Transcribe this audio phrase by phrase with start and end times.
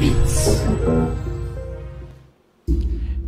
[0.00, 0.46] Beats.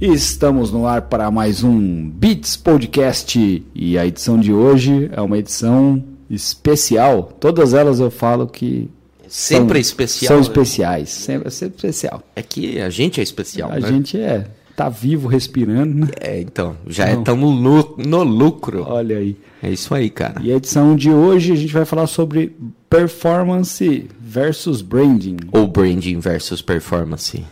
[0.01, 5.37] Estamos no ar para mais um Beats Podcast e a edição de hoje é uma
[5.37, 7.25] edição especial.
[7.39, 8.89] Todas elas eu falo que
[9.29, 10.29] Sempre são, é especial.
[10.29, 10.43] São né?
[10.43, 12.23] especiais, sempre, sempre especial.
[12.35, 13.89] É que a gente é especial, a né?
[13.89, 16.09] gente é tá vivo, respirando, né?
[16.19, 18.87] É, então, já estamos no, no lucro.
[18.89, 19.37] Olha aí.
[19.63, 20.41] É isso aí, cara.
[20.43, 22.57] E a edição de hoje a gente vai falar sobre
[22.93, 25.39] performance versus branding.
[25.51, 27.43] Ou branding versus performance.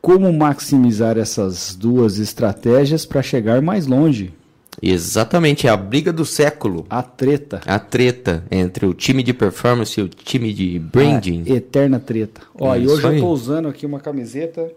[0.00, 4.32] Como maximizar essas duas estratégias para chegar mais longe.
[4.80, 6.86] Exatamente, é a briga do século.
[6.88, 7.60] A treta.
[7.66, 11.44] A treta entre o time de performance e o time de branding.
[11.46, 12.40] A eterna treta.
[12.54, 14.72] Ó, É e hoje eu tô usando aqui uma camiseta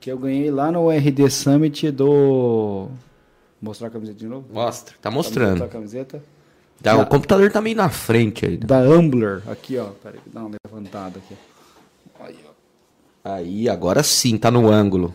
[0.00, 2.88] que eu ganhei lá no RD Summit do.
[3.62, 4.46] Mostrar a camiseta de novo?
[4.52, 5.64] Mostra, tá Mostrar mostrando.
[5.64, 6.22] a camiseta.
[6.94, 8.56] Tá, o computador tá meio na frente aí.
[8.56, 9.42] Da Ambler.
[9.50, 9.86] Aqui, ó.
[10.02, 11.34] Pera aí, dá uma levantada aqui.
[12.20, 12.36] Aí,
[13.24, 13.30] ó.
[13.32, 15.12] Aí, agora sim, tá no ângulo.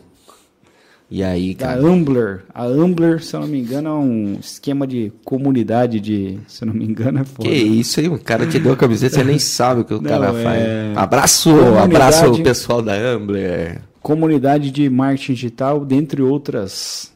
[1.09, 1.81] E aí, Da cara.
[1.81, 2.43] Ambler.
[2.53, 6.39] A Ambler, se eu não me engano, é um esquema de comunidade de.
[6.47, 7.49] Se eu não me engano, é foda.
[7.49, 10.01] Que isso aí, o cara te deu a camiseta, você nem sabe o que o
[10.01, 10.97] Não, cara é- faz.
[10.97, 13.81] Abraço, Comunidade- abraço o pessoal da Ambler.
[14.01, 17.11] Comunidade de marketing digital, dentre outras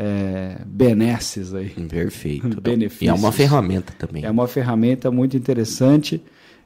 [0.00, 1.70] é, benesses aí.
[1.70, 2.58] Perfeito.
[2.62, 3.02] Benefícios.
[3.02, 4.24] E é uma ferramenta também.
[4.24, 6.22] É uma ferramenta muito interessante.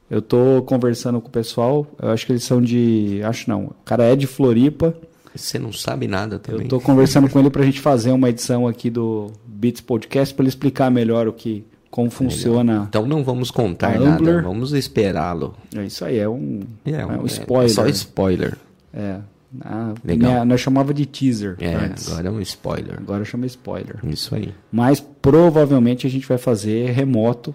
[0.07, 3.21] Eu tô conversando com o pessoal, eu acho que eles são de.
[3.23, 4.95] Acho não, o cara é de Floripa.
[5.35, 6.63] Você não sabe nada também.
[6.63, 10.43] Eu tô conversando com ele pra gente fazer uma edição aqui do Beats Podcast para
[10.43, 12.85] ele explicar melhor o que como funciona.
[12.87, 15.55] Então não vamos contar A nada, vamos esperá-lo.
[15.75, 17.65] É isso aí, é um, É, é um é- spoiler.
[17.71, 18.57] É só spoiler.
[18.93, 19.17] É.
[19.61, 20.31] Ah, Legal.
[20.31, 22.11] minha- nós chamava de teaser É, antes.
[22.11, 22.97] agora é um spoiler.
[22.97, 23.97] Agora chama spoiler.
[24.03, 24.53] Isso aí.
[24.71, 27.53] Mas provavelmente a gente vai fazer remoto.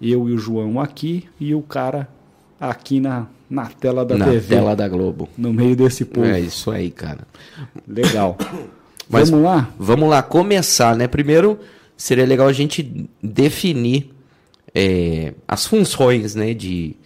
[0.00, 2.08] Eu e o João aqui e o cara
[2.60, 4.54] aqui na, na tela da Na TV.
[4.54, 5.28] tela da Globo.
[5.36, 6.26] No meio desse povo.
[6.26, 7.20] É isso aí, cara.
[7.86, 8.36] Legal.
[9.08, 9.70] Mas- Vamos lá?
[9.78, 11.06] Vamos lá, começar, né?
[11.08, 11.58] Primeiro,
[11.96, 14.10] seria legal a gente definir
[14.74, 16.52] é, as funções, né?
[16.54, 16.96] De,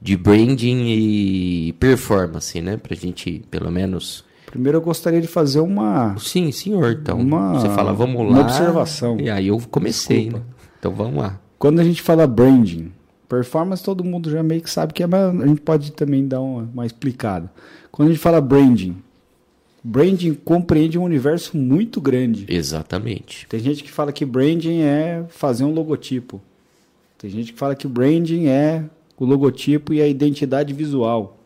[0.00, 2.76] de branding e performance, né?
[2.76, 4.24] Pra gente, pelo menos...
[4.46, 6.16] Primeiro eu gostaria de fazer uma.
[6.18, 6.92] Sim, senhor.
[6.92, 8.28] Então, Uma- você fala, vamos lá.
[8.30, 9.20] uma observação.
[9.20, 10.40] E aí eu comecei, né?
[10.78, 11.38] Então vamos lá.
[11.58, 12.90] Quando a gente fala branding,
[13.28, 16.40] performance todo mundo já meio que sabe que é, mas a gente pode também dar
[16.40, 17.52] uma, uma explicada.
[17.92, 18.96] Quando a gente fala branding,
[19.84, 22.46] branding compreende um universo muito grande.
[22.48, 23.46] Exatamente.
[23.48, 26.40] Tem gente que fala que branding é fazer um logotipo.
[27.18, 28.84] Tem gente que fala que branding é
[29.18, 31.36] o logotipo e a identidade visual.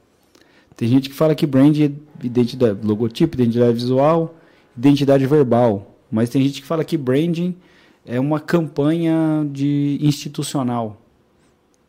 [0.76, 4.34] Tem gente que fala que branding é identidade, logotipo, identidade visual,
[4.76, 5.96] identidade verbal.
[6.10, 7.56] Mas tem gente que fala que branding
[8.04, 11.00] é uma campanha de institucional.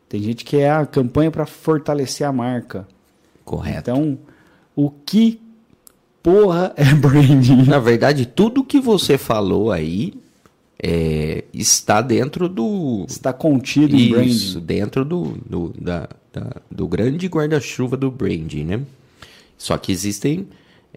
[0.08, 2.88] Tem gente que é a campanha para fortalecer a marca.
[3.44, 3.90] Correto.
[3.90, 4.18] Então,
[4.76, 5.42] o que
[6.22, 7.64] porra é branding?
[7.64, 10.14] Na verdade, tudo que você falou aí
[10.86, 13.06] é, está dentro do.
[13.08, 14.66] Está contido em Isso, branding.
[14.66, 18.82] dentro do, do, da- da- do grande guarda-chuva do branding, né?
[19.58, 20.46] Só que existem.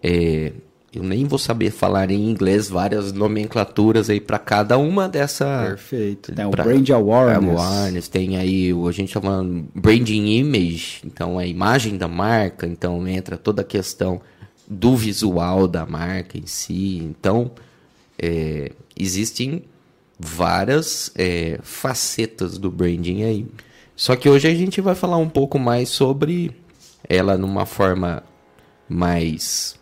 [0.03, 0.51] é,
[0.93, 5.63] eu nem vou saber falar em inglês várias nomenclaturas aí para cada uma dessa.
[5.67, 6.33] Perfeito.
[6.33, 7.49] Tem o pra- brand awareness.
[7.59, 12.65] awareness, tem aí, o- a gente tá falando branding image, então a imagem da marca,
[12.67, 14.19] então entra toda a questão
[14.67, 16.97] do visual da marca em si.
[16.97, 17.51] Então,
[18.17, 19.63] é, existem
[20.19, 23.47] várias é, facetas do branding aí.
[23.95, 26.51] Só que hoje a gente vai falar um pouco mais sobre
[27.07, 28.23] ela numa forma
[28.87, 29.79] mais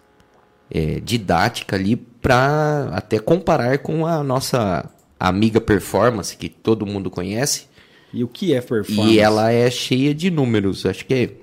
[0.72, 7.68] é, didática ali para até comparar com a nossa amiga performance que todo mundo conhece
[8.14, 9.14] E o que é performance?
[9.14, 10.86] e ela é cheia de números.
[10.86, 11.38] Acho que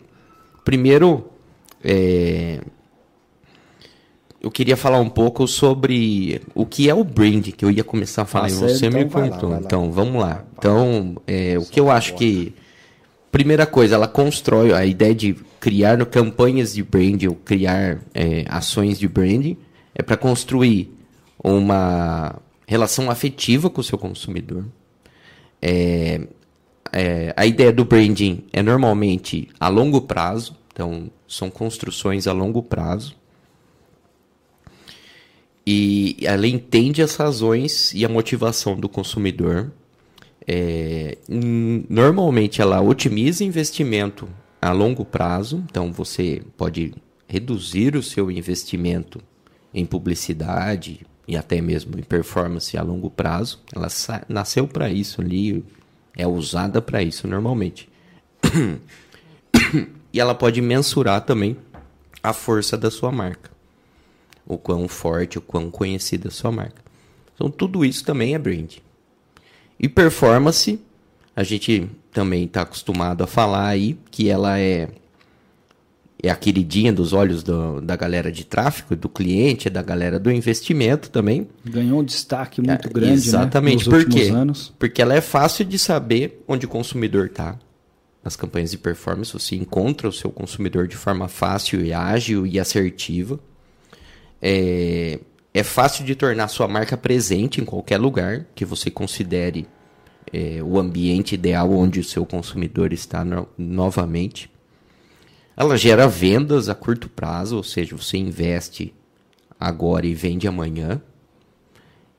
[0.64, 1.31] primeiro
[1.84, 2.60] é,
[4.42, 8.22] eu queria falar um pouco sobre o que é o brand, que eu ia começar
[8.22, 9.50] a falar e Nossa, você então me lá, perguntou.
[9.50, 9.64] vai lá.
[9.64, 10.44] Então vamos lá.
[10.58, 12.52] Então é, o que eu acho que
[13.31, 18.99] primeira coisa, ela constrói a ideia de criar campanhas de brand ou criar é, ações
[18.99, 19.56] de branding
[19.94, 20.93] é para construir
[21.43, 22.34] uma
[22.67, 24.64] relação afetiva com o seu consumidor.
[25.61, 26.20] É,
[26.93, 32.61] é, a ideia do branding é normalmente a longo prazo, então são construções a longo
[32.61, 33.14] prazo.
[35.67, 39.70] E ela entende as razões e a motivação do consumidor.
[40.47, 44.29] É, normalmente ela otimiza investimento
[44.61, 46.94] a longo prazo, então você pode
[47.29, 49.20] reduzir o seu investimento
[49.73, 53.61] em publicidade e até mesmo em performance a longo prazo.
[53.75, 53.88] Ela
[54.29, 55.65] nasceu para isso ali,
[56.17, 57.88] é usada para isso normalmente.
[60.12, 61.56] e ela pode mensurar também
[62.23, 63.51] a força da sua marca.
[64.54, 66.82] O quão forte, o quão conhecida a sua marca.
[67.34, 68.76] Então, tudo isso também é brand.
[69.78, 70.78] E performance,
[71.34, 74.88] a gente também está acostumado a falar aí que ela é
[76.22, 80.31] é a queridinha dos olhos do, da galera de tráfego, do cliente, da galera do
[80.31, 81.48] investimento também.
[81.64, 83.90] Ganhou um destaque muito é, grande, Exatamente.
[83.90, 84.28] Né, Por quê?
[84.28, 84.72] Anos.
[84.78, 87.58] Porque ela é fácil de saber onde o consumidor está.
[88.22, 92.60] Nas campanhas de performance, você encontra o seu consumidor de forma fácil e ágil e
[92.60, 93.40] assertiva.
[94.43, 95.21] É,
[95.55, 99.69] é fácil de tornar sua marca presente em qualquer lugar que você considere
[100.33, 104.50] é, o ambiente ideal onde o seu consumidor está no, novamente.
[105.56, 108.94] Ela gera vendas a curto prazo, ou seja, você investe
[109.61, 111.00] agora e vende amanhã.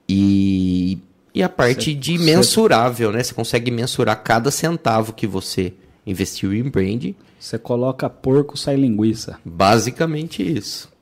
[0.08, 1.00] E,
[1.34, 3.24] e a parte de mensurável, né?
[3.24, 5.74] Você consegue mensurar cada centavo que você
[6.06, 7.14] investiu em brand.
[7.40, 9.40] Você coloca porco, sai linguiça.
[9.44, 10.93] Basicamente isso.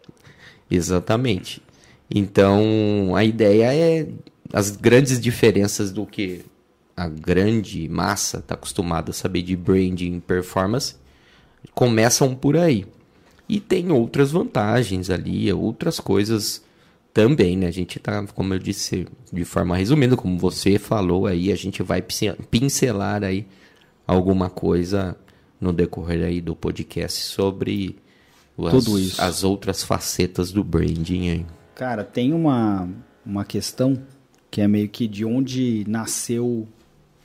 [0.72, 1.62] Exatamente.
[2.10, 4.08] Então, a ideia é
[4.54, 6.46] as grandes diferenças do que
[6.96, 10.96] a grande massa está acostumada a saber de branding performance
[11.74, 12.86] começam por aí.
[13.48, 16.64] E tem outras vantagens ali, outras coisas
[17.14, 17.68] também, né?
[17.68, 21.84] A gente tá, como eu disse, de forma resumida, como você falou aí, a gente
[21.84, 22.02] vai
[22.50, 23.46] pincelar aí
[24.08, 25.18] alguma coisa
[25.60, 27.98] no decorrer aí do podcast sobre
[28.68, 31.46] as, as outras facetas do branding aí.
[31.76, 32.88] Cara, tem uma,
[33.26, 33.98] uma questão
[34.50, 36.68] que é meio que de onde nasceu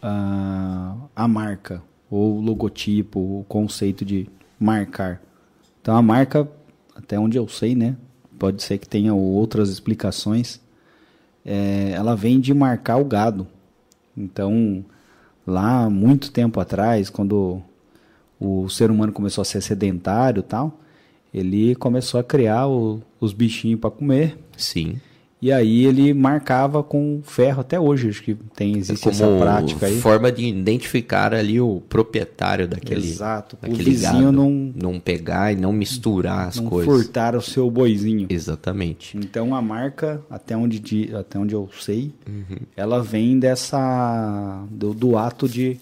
[0.03, 4.29] uh, a marca, ou o logotipo, o conceito de
[4.59, 5.21] marcar.
[5.83, 6.49] Então a marca,
[6.95, 7.97] até onde eu sei, né?
[8.39, 10.61] Pode ser que tenha outras explicações.
[11.45, 13.47] É, ela vem de marcar o gado.
[14.17, 14.85] Então,
[15.47, 17.63] lá muito tempo atrás, quando
[18.39, 20.79] o ser humano começou a ser sedentário e tal,
[21.37, 24.39] ele começou a criar o, os bichinhos para comer.
[24.57, 24.99] Sim.
[25.41, 29.87] E aí ele marcava com ferro até hoje, acho que tem existe Como essa prática
[29.87, 30.01] aí.
[30.01, 33.59] forma de identificar ali o proprietário daquele Exato.
[33.61, 36.93] Daquele o vizinho gado, não não pegar e não misturar as não coisas.
[36.93, 38.27] furtar o seu boizinho.
[38.31, 39.15] Exatamente.
[39.19, 42.57] Então a marca, até onde até onde eu sei, uhum.
[42.75, 45.79] ela vem dessa do, do ato de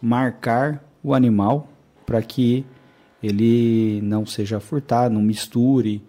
[0.00, 1.66] marcar o animal
[2.04, 2.66] para que
[3.22, 6.02] ele não seja furtado, não misture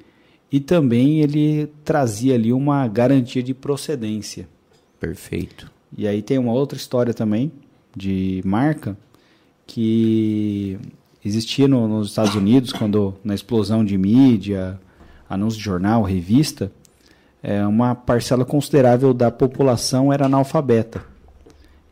[0.51, 4.47] e também ele trazia ali uma garantia de procedência.
[4.99, 5.71] Perfeito.
[5.97, 7.51] E aí tem uma outra história também
[7.95, 8.97] de marca
[9.65, 10.77] que
[11.23, 14.79] existia no, nos Estados Unidos quando na explosão de mídia,
[15.29, 16.71] anúncio de jornal, revista,
[17.41, 21.03] é, uma parcela considerável da população era analfabeta.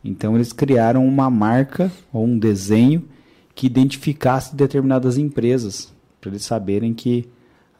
[0.04, 3.04] Então eles criaram uma marca ou um desenho
[3.54, 7.28] que identificasse determinadas empresas para eles saberem que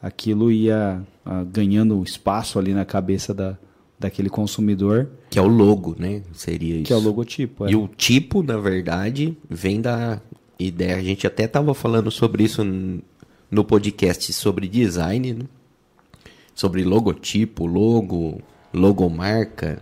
[0.01, 3.57] aquilo ia uh, ganhando espaço ali na cabeça da,
[3.99, 5.09] daquele consumidor.
[5.29, 6.23] Que é o logo, né?
[6.33, 6.85] Seria isso.
[6.85, 7.65] Que é o logotipo.
[7.65, 7.71] É.
[7.71, 10.19] E o tipo, na verdade, vem da
[10.59, 10.97] ideia.
[10.97, 12.63] A gente até estava falando sobre isso
[13.49, 15.45] no podcast sobre design, né?
[16.55, 18.41] sobre logotipo, logo,
[18.73, 19.81] logomarca.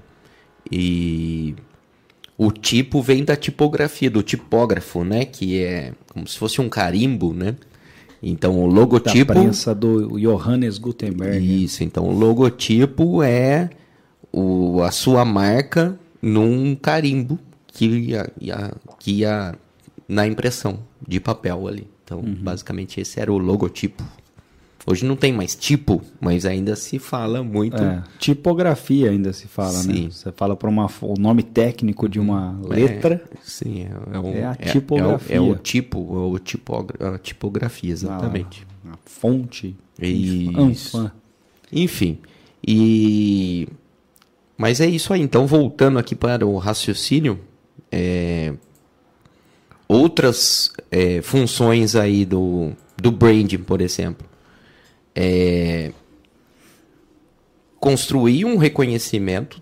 [0.71, 1.56] E
[2.39, 5.25] o tipo vem da tipografia, do tipógrafo, né?
[5.25, 7.53] Que é como se fosse um carimbo, né?
[8.24, 9.33] Então o logotipo.
[9.33, 11.65] Da prensa do Johannes Gutenberg.
[11.65, 13.69] Isso, então o logotipo é
[14.31, 19.53] o, a sua marca num carimbo que ia, ia, que ia
[20.08, 21.89] na impressão de papel ali.
[22.05, 22.38] Então, uhum.
[22.39, 24.01] basicamente, esse era o logotipo.
[24.86, 27.77] Hoje não tem mais tipo, mas ainda se fala muito.
[27.77, 29.93] É, tipografia ainda se fala, né?
[29.93, 30.03] sim.
[30.05, 30.09] né?
[30.09, 33.24] Você fala para o nome técnico de uma é, letra.
[33.41, 35.36] Sim, é, é, o, é a tipografia.
[35.36, 38.65] É, o, é o tipo, o tipogra, a tipografia, exatamente.
[38.86, 39.75] A, a fonte.
[40.01, 41.12] Isso.
[41.71, 42.17] Enfim.
[42.65, 43.67] E.
[44.57, 45.21] Mas é isso aí.
[45.21, 47.39] Então, voltando aqui para o raciocínio,
[47.91, 48.53] é...
[49.88, 54.28] outras é, funções aí do, do branding, por exemplo
[55.16, 55.92] é,
[57.80, 59.60] construir um reconhecimento.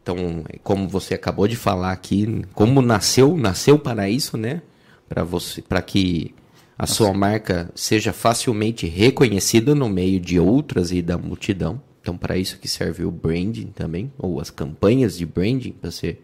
[0.00, 4.62] Então, como você acabou de falar aqui, como nasceu, nasceu para isso, né?
[5.08, 6.34] Para você, para que
[6.78, 11.80] a sua marca seja facilmente reconhecida no meio de outras e da multidão.
[12.02, 16.22] Então, para isso que serve o branding também, ou as campanhas de branding, para ser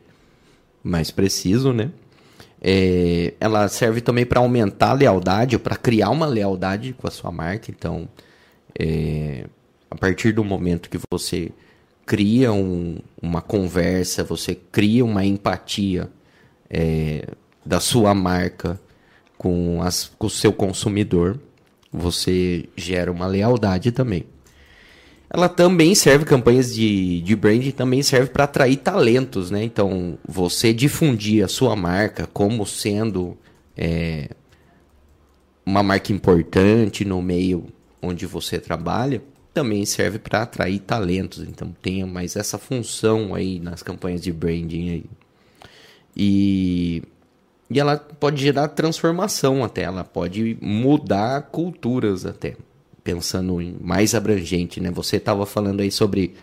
[0.83, 1.91] mais preciso, né?
[2.61, 7.33] É, ela serve também para aumentar a lealdade, para criar uma lealdade com a sua
[7.33, 7.71] marca.
[7.71, 8.07] Então,
[8.79, 9.47] é,
[9.91, 11.51] a partir do momento que você
[12.07, 16.11] cria um, uma conversa, você cria uma empatia
[16.69, 17.27] é,
[17.65, 18.81] da sua marca
[19.37, 21.41] com, as, com o seu consumidor,
[21.93, 24.25] você gera uma lealdade também.
[25.33, 29.63] Ela também serve, campanhas de, de branding também serve para atrair talentos, né?
[29.63, 33.39] Então, você difundir a sua marca como sendo
[33.77, 34.31] é,
[35.65, 37.67] uma marca importante no meio
[38.03, 41.41] onde você trabalha, também serve para atrair talentos.
[41.41, 45.05] Então, tenha mais essa função aí nas campanhas de branding aí.
[46.17, 47.03] E,
[47.69, 52.57] e ela pode gerar transformação até, ela pode mudar culturas até
[53.03, 54.91] pensando em mais abrangente, né?
[54.91, 56.35] Você estava falando aí sobre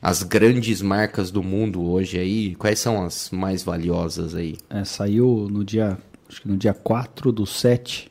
[0.00, 2.54] as grandes marcas do mundo hoje aí.
[2.54, 4.56] Quais são as mais valiosas aí?
[4.70, 5.98] É, saiu no dia,
[6.28, 8.10] acho que no dia 4 do 7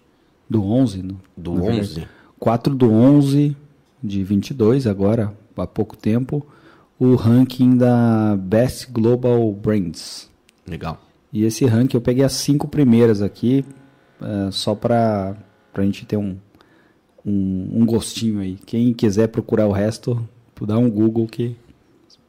[0.50, 2.08] do 11, no, do 11.
[2.40, 3.56] 4 do 11
[4.04, 6.46] de 22 agora, há pouco tempo,
[7.00, 10.30] o ranking da Best Global Brands.
[10.68, 11.00] Legal.
[11.32, 13.66] E esse ranking eu peguei as cinco primeiras aqui,
[14.22, 15.36] uh, só para
[15.74, 16.38] a gente ter um,
[17.26, 18.58] um, um, gostinho aí.
[18.66, 20.28] Quem quiser procurar o resto,
[20.62, 21.56] dá um Google que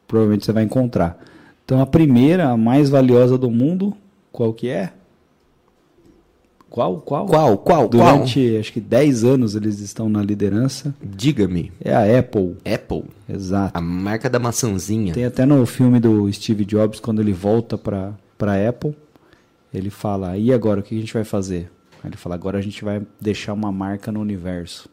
[0.09, 1.19] provavelmente você vai encontrar.
[1.65, 3.97] Então a primeira, a mais valiosa do mundo,
[4.33, 4.93] qual que é?
[6.77, 7.01] Qual?
[7.01, 7.27] Qual?
[7.27, 7.57] Qual?
[7.57, 7.89] Qual?
[7.89, 8.61] Durante qual?
[8.61, 10.95] acho que 10 anos eles estão na liderança.
[11.03, 11.73] Diga-me.
[11.81, 12.55] É a Apple.
[12.71, 13.05] Apple.
[13.27, 13.79] Exato.
[13.79, 15.15] A marca da maçãzinha.
[15.15, 18.95] Tem até no filme do Steve Jobs, quando ele volta para a Apple,
[19.73, 21.71] ele fala: e agora o que a gente vai fazer?
[22.05, 24.87] Aí ele fala: agora a gente vai deixar uma marca no universo.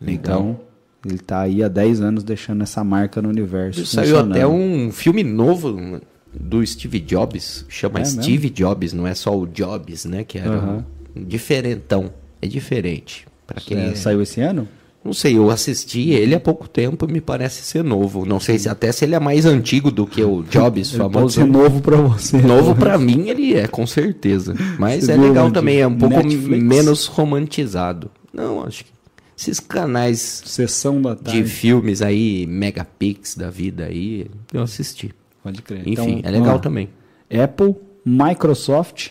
[0.00, 0.40] Legal.
[0.40, 0.60] Então,
[1.04, 3.84] ele está aí há 10 anos deixando essa marca no universo.
[3.84, 6.00] Saiu até um filme novo
[6.32, 8.56] do Steve Jobs, chama é Steve mesmo?
[8.56, 10.24] Jobs, não é só o Jobs, né?
[10.24, 10.78] Que era uhum.
[10.78, 12.12] um diferentão.
[12.40, 13.26] É diferente.
[13.46, 14.68] Para quem é, saiu esse ano?
[15.04, 18.26] Não sei, eu assisti ele há pouco tempo e me parece ser novo.
[18.26, 21.20] Não sei se até se ele é mais antigo do que o Jobs ele famoso.
[21.20, 22.36] Pode ser novo para você.
[22.36, 24.54] Novo para mim ele é, com certeza.
[24.78, 26.62] Mas você é legal também, é um pouco Netflix?
[26.62, 28.10] menos romantizado.
[28.32, 28.90] Não, acho que
[29.38, 31.42] esses canais Sessão da tarde.
[31.42, 35.14] de filmes aí, Megapix da vida aí, eu assisti.
[35.42, 35.86] Pode crer.
[35.86, 36.88] Enfim, então, é legal ó, também.
[37.32, 39.10] Apple, Microsoft,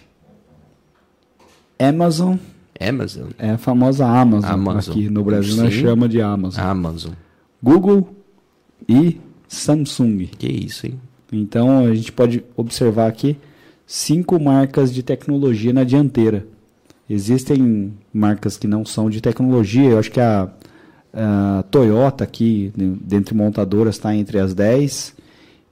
[1.79, 2.35] Amazon.
[2.79, 3.29] Amazon?
[3.37, 4.51] É a famosa Amazon.
[4.51, 4.93] Amazon.
[4.93, 5.61] Aqui no Brasil Sim.
[5.61, 6.63] nós chama de Amazon.
[6.63, 7.13] Amazon.
[7.61, 8.07] Google
[8.87, 10.27] e Samsung.
[10.37, 10.99] Que isso, hein?
[11.31, 13.37] Então a gente pode observar aqui
[13.85, 16.45] cinco marcas de tecnologia na dianteira.
[17.09, 19.91] Existem marcas que não são de tecnologia.
[19.91, 20.49] Eu acho que a,
[21.13, 25.15] a Toyota aqui, dentre montadoras, está entre as 10.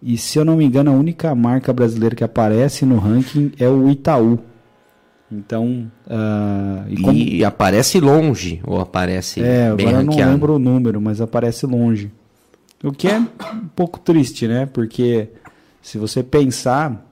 [0.01, 3.67] E se eu não me engano, a única marca brasileira que aparece no ranking é
[3.67, 4.39] o Itaú.
[5.37, 5.91] Então.
[6.07, 7.17] Uh, e, como...
[7.17, 9.41] e, aparece longe, ou aparece.
[9.41, 10.21] É, bem agora ranqueado.
[10.21, 12.11] eu não lembro o número, mas aparece longe.
[12.83, 14.65] O que é um pouco triste, né?
[14.65, 15.29] Porque
[15.81, 17.05] se você pensar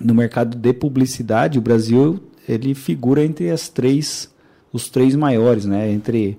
[0.00, 4.30] no mercado de publicidade, o Brasil ele figura entre as três,
[4.72, 5.90] os três maiores, né?
[5.92, 6.38] Entre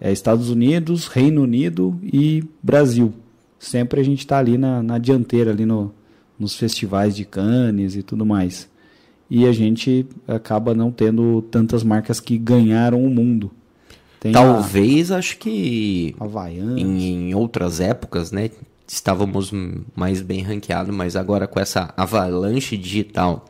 [0.00, 3.12] é, Estados Unidos, Reino Unido e Brasil.
[3.58, 5.92] Sempre a gente está ali na, na dianteira, ali no,
[6.38, 8.69] nos festivais de Cannes e tudo mais.
[9.30, 13.50] E a gente acaba não tendo tantas marcas que ganharam o mundo.
[14.18, 15.18] Tem Talvez, a...
[15.18, 16.80] acho que Havaianas.
[16.80, 18.50] em outras épocas, né?
[18.86, 19.52] Estávamos
[19.94, 23.46] mais bem ranqueados, mas agora com essa avalanche digital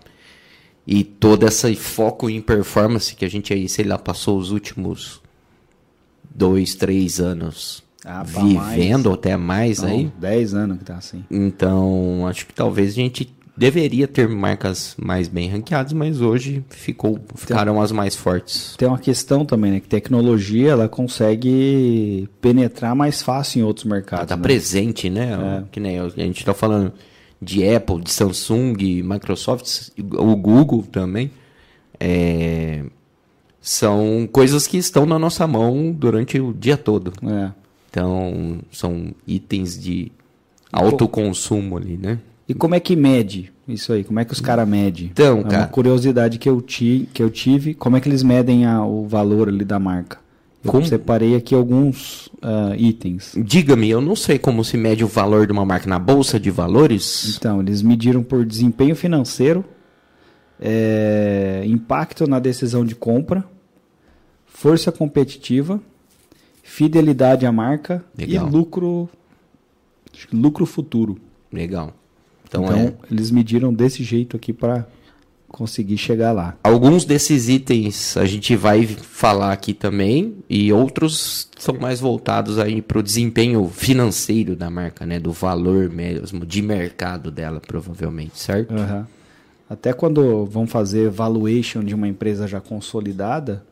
[0.87, 5.21] e todo esse foco em performance que a gente aí, sei lá, passou os últimos
[6.35, 9.19] dois, três anos ah, vivendo, mais.
[9.19, 10.13] até mais Não, aí.
[10.19, 11.25] Dez anos que tá assim.
[11.31, 17.21] Então, acho que talvez a gente deveria ter marcas mais bem ranqueadas, mas hoje ficou,
[17.35, 18.75] ficaram tem, as mais fortes.
[18.79, 19.81] Tem uma questão também, né?
[19.81, 24.23] Que tecnologia ela consegue penetrar mais fácil em outros mercados.
[24.23, 24.43] Está né?
[24.43, 25.35] presente, né?
[25.35, 25.64] É.
[25.71, 26.90] Que nem a gente está falando
[27.40, 31.31] de Apple, de Samsung, Microsoft, o Google também,
[31.99, 32.83] é,
[33.61, 37.12] são coisas que estão na nossa mão durante o dia todo.
[37.23, 37.50] É.
[37.90, 40.11] Então, são itens de
[40.73, 42.21] alto consumo ali, né?
[42.50, 44.02] E como é que mede isso aí?
[44.02, 45.07] Como é que os caras medem?
[45.07, 45.59] Então, é cara...
[45.59, 47.75] uma curiosidade que eu, ti, que eu tive.
[47.75, 50.19] Como é que eles medem a, o valor ali da marca?
[50.64, 50.85] Eu como?
[50.85, 53.37] separei aqui alguns uh, itens.
[53.37, 56.50] Diga-me, eu não sei como se mede o valor de uma marca na bolsa de
[56.50, 57.37] valores.
[57.37, 59.64] Então, eles mediram por desempenho financeiro,
[60.61, 63.45] é, impacto na decisão de compra,
[64.45, 65.80] força competitiva,
[66.64, 68.49] fidelidade à marca Legal.
[68.49, 69.09] e lucro,
[70.33, 71.16] lucro futuro.
[71.52, 71.95] Legal.
[72.50, 72.95] Então, então é...
[73.11, 74.85] eles mediram desse jeito aqui para
[75.49, 76.57] conseguir chegar lá.
[76.62, 82.83] Alguns desses itens a gente vai falar aqui também e outros são mais voltados aí
[82.83, 88.75] para o desempenho financeiro da marca, né, do valor mesmo de mercado dela, provavelmente, certo?
[88.75, 89.04] Uhum.
[89.69, 93.64] Até quando vão fazer valuation de uma empresa já consolidada,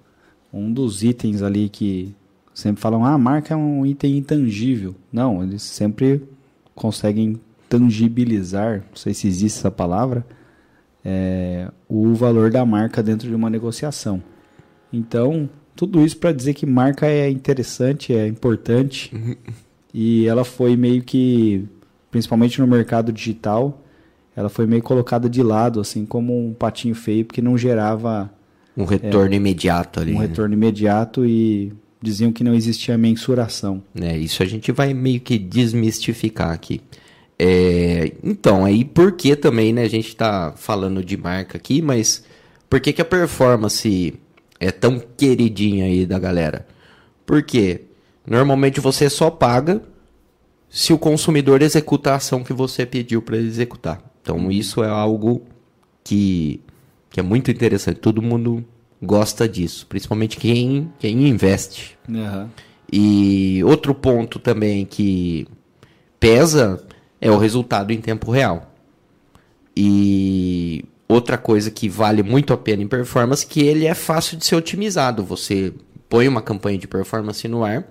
[0.53, 2.15] um dos itens ali que
[2.55, 4.95] sempre falam, ah, a marca é um item intangível.
[5.13, 6.23] Não, eles sempre
[6.75, 10.27] conseguem tangibilizar, não sei se existe essa palavra,
[11.05, 14.23] é, o valor da marca dentro de uma negociação.
[14.93, 19.13] Então, tudo isso para dizer que marca é interessante, é importante
[19.93, 21.67] e ela foi meio que,
[22.11, 23.85] principalmente no mercado digital,
[24.35, 28.33] ela foi meio colocada de lado, assim como um patinho feio, porque não gerava
[28.77, 30.13] um retorno é, imediato ali.
[30.13, 30.27] Um né?
[30.27, 33.83] retorno imediato e diziam que não existia mensuração.
[34.01, 36.81] É, isso a gente vai meio que desmistificar aqui.
[37.39, 42.25] É, então, aí por que também, né, a gente está falando de marca aqui, mas
[42.69, 44.15] por que, que a performance
[44.59, 46.67] é tão queridinha aí da galera?
[47.25, 47.83] Porque
[48.27, 49.83] normalmente você só paga
[50.69, 54.03] se o consumidor executa a ação que você pediu para ele executar.
[54.21, 55.43] Então, isso é algo
[56.05, 56.61] que,
[57.09, 58.01] que é muito interessante.
[58.01, 58.65] Todo mundo
[59.01, 61.97] gosta disso, principalmente quem, quem investe.
[62.09, 62.49] Uhum.
[62.93, 65.47] E outro ponto também que
[66.19, 66.85] pesa
[67.21, 68.73] é o resultado em tempo real.
[69.77, 74.45] E outra coisa que vale muito a pena em performance que ele é fácil de
[74.45, 75.25] ser otimizado.
[75.25, 75.73] Você
[76.09, 77.87] põe uma campanha de performance no ar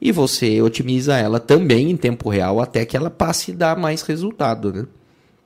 [0.00, 4.02] e você otimiza ela também em tempo real até que ela passe a dar mais
[4.02, 4.72] resultado.
[4.72, 4.86] Né?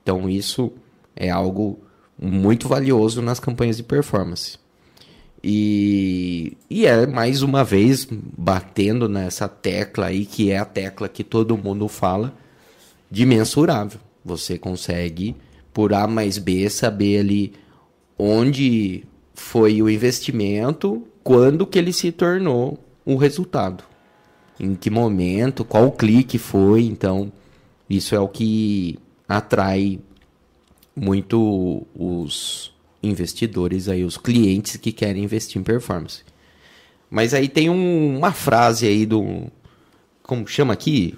[0.03, 0.71] Então isso
[1.15, 1.79] é algo
[2.21, 4.57] muito valioso nas campanhas de performance.
[5.41, 11.23] E, e é mais uma vez batendo nessa tecla aí, que é a tecla que
[11.23, 12.33] todo mundo fala,
[13.09, 13.99] de mensurável.
[14.23, 15.35] Você consegue,
[15.73, 17.53] por A mais B, saber ali
[18.17, 23.83] onde foi o investimento, quando que ele se tornou o resultado.
[24.59, 26.83] Em que momento, qual clique foi.
[26.83, 27.31] Então,
[27.89, 29.99] isso é o que atrai
[30.95, 36.23] muito os investidores aí, os clientes que querem investir em performance.
[37.09, 39.47] Mas aí tem um, uma frase aí do
[40.21, 41.17] como chama aqui?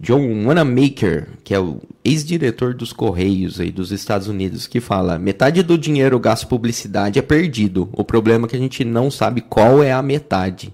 [0.00, 5.62] John Wanamaker, que é o ex-diretor dos Correios aí dos Estados Unidos, que fala: metade
[5.62, 7.88] do dinheiro gasto publicidade é perdido.
[7.92, 10.72] O problema é que a gente não sabe qual é a metade.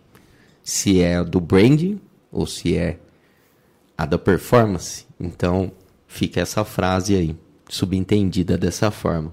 [0.62, 2.98] Se é do branding ou se é
[3.96, 5.06] a da performance.
[5.20, 5.72] Então,
[6.06, 7.36] fica essa frase aí,
[7.68, 9.32] subentendida dessa forma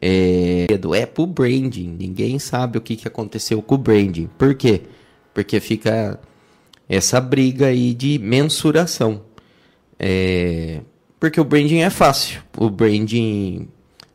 [0.00, 1.96] é, é pro branding.
[1.98, 4.28] Ninguém sabe o que, que aconteceu com o branding.
[4.38, 4.82] Por quê?
[5.32, 6.18] Porque fica
[6.88, 9.22] essa briga aí de mensuração.
[9.98, 10.80] É,
[11.18, 12.42] porque o branding é fácil.
[12.56, 13.68] O branding,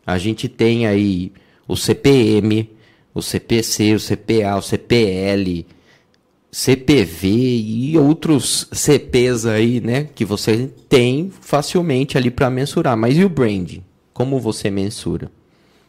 [0.05, 1.31] a gente tem aí
[1.67, 2.69] o CPM,
[3.13, 5.65] o CPC, o CPA, o CPL,
[6.51, 12.97] CPV e outros CPs aí, né, que você tem facilmente ali para mensurar.
[12.97, 13.83] Mas e o branding?
[14.13, 15.31] Como você mensura?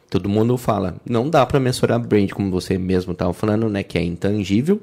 [0.08, 3.98] Todo mundo fala, não dá para mensurar brand, como você mesmo estava falando, né, que
[3.98, 4.80] é intangível,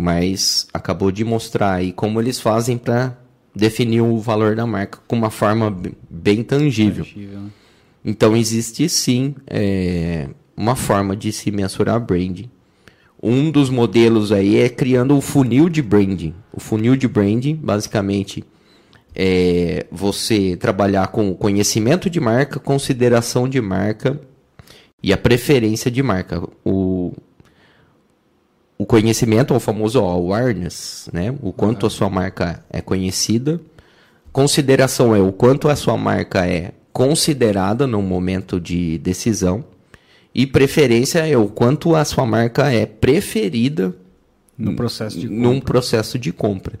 [0.00, 3.16] mas acabou de mostrar aí como eles fazem para
[3.54, 5.76] definir o valor da marca com uma forma
[6.08, 7.04] bem tangível.
[7.04, 7.50] tangível né?
[8.04, 12.50] Então existe sim é, uma forma de se mensurar branding.
[13.22, 16.34] Um dos modelos aí é criando o funil de branding.
[16.50, 18.42] O funil de branding, basicamente,
[19.14, 24.18] é você trabalhar com conhecimento de marca, consideração de marca
[25.02, 26.42] e a preferência de marca.
[26.64, 27.12] O,
[28.80, 31.34] o conhecimento, o famoso awareness, né?
[31.42, 33.60] o quanto a sua marca é conhecida.
[34.32, 39.62] Consideração é o quanto a sua marca é considerada no momento de decisão.
[40.34, 43.94] E preferência é o quanto a sua marca é preferida
[44.56, 45.42] no processo de compra.
[45.42, 46.80] num processo de compra.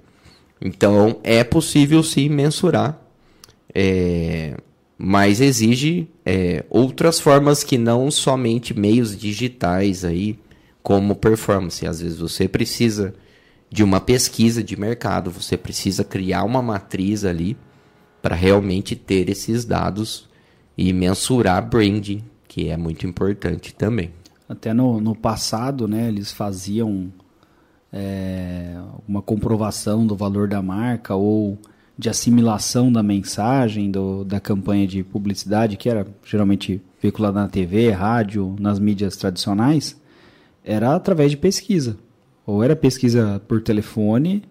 [0.58, 2.98] Então, é possível sim mensurar
[3.74, 4.56] é,
[4.96, 10.38] mas exige é, outras formas que não somente meios digitais aí,
[10.82, 11.86] como performance.
[11.86, 13.14] Às vezes você precisa
[13.70, 17.56] de uma pesquisa de mercado, você precisa criar uma matriz ali
[18.20, 20.28] para realmente ter esses dados
[20.76, 24.10] e mensurar branding, que é muito importante também.
[24.48, 27.12] Até no, no passado, né, eles faziam
[27.92, 31.58] é, uma comprovação do valor da marca ou
[31.96, 37.90] de assimilação da mensagem do, da campanha de publicidade, que era geralmente veiculada na TV,
[37.90, 39.99] rádio, nas mídias tradicionais,
[40.64, 41.96] era através de pesquisa.
[42.46, 44.42] Ou era pesquisa por telefone,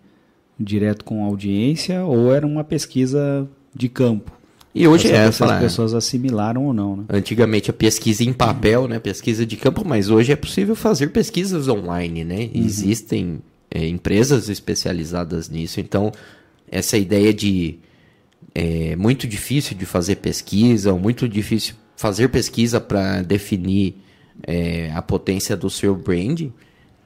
[0.60, 4.32] direto com audiência, ou era uma pesquisa de campo.
[4.74, 7.06] E hoje é, as pessoas assimilaram ou não, né?
[7.10, 9.00] Antigamente a pesquisa em papel, né?
[9.00, 12.50] Pesquisa de campo, mas hoje é possível fazer pesquisas online, né?
[12.54, 12.66] Uhum.
[12.66, 13.42] Existem
[13.72, 16.12] é, empresas especializadas nisso, então
[16.72, 17.80] essa ideia de
[18.54, 23.96] é muito difícil de fazer pesquisa, ou muito difícil fazer pesquisa para definir
[24.44, 26.50] é, a potência do seu brand,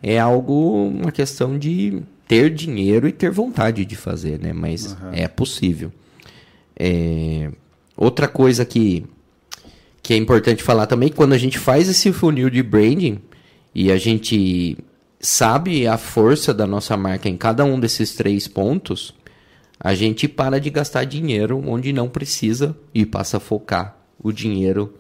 [0.02, 4.54] é algo, uma questão de ter dinheiro e ter vontade de fazer, né?
[4.54, 5.14] Mas uhum.
[5.14, 5.92] é possível.
[6.76, 7.52] É,
[7.96, 9.06] outra coisa que,
[10.02, 13.20] que é importante falar também, quando a gente faz esse funil de branding
[13.74, 14.78] e a gente
[15.20, 19.14] sabe a força da nossa marca em cada um desses três pontos,
[19.80, 24.94] a gente para de gastar dinheiro onde não precisa e passa a focar o dinheiro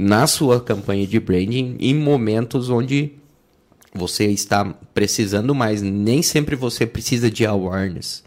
[0.00, 3.14] na sua campanha de branding em momentos onde
[3.92, 5.82] você está precisando mais.
[5.82, 8.22] Nem sempre você precisa de awareness.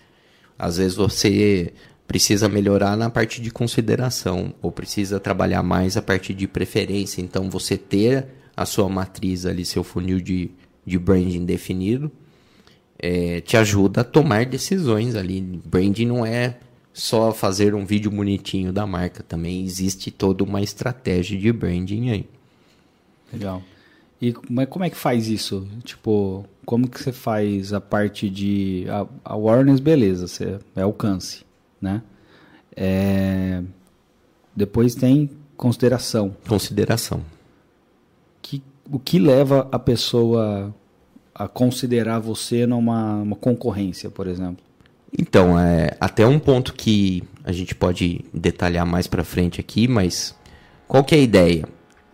[0.60, 1.71] Às vezes você
[2.05, 7.21] precisa melhorar na parte de consideração ou precisa trabalhar mais a parte de preferência.
[7.21, 10.51] Então você ter a sua matriz ali, seu funil de,
[10.86, 12.12] de branding definido,
[12.99, 15.39] é, te ajuda a tomar decisões ali.
[15.65, 16.57] Branding não é
[16.93, 22.30] só fazer um vídeo bonitinho da marca, também existe toda uma estratégia de branding aí.
[23.32, 23.63] Legal.
[24.21, 25.67] E mas como é que faz isso?
[25.84, 31.43] Tipo, como que você faz a parte de a, awareness, beleza, você é alcance
[31.82, 32.04] né?
[32.75, 33.63] É...
[34.56, 36.36] Depois tem consideração.
[36.47, 37.21] Consideração.
[38.41, 40.73] Que, o que leva a pessoa
[41.34, 44.63] a considerar você numa concorrência, por exemplo?
[45.17, 50.36] Então, é até um ponto que a gente pode detalhar mais para frente aqui, mas
[50.88, 51.65] qual que é a ideia?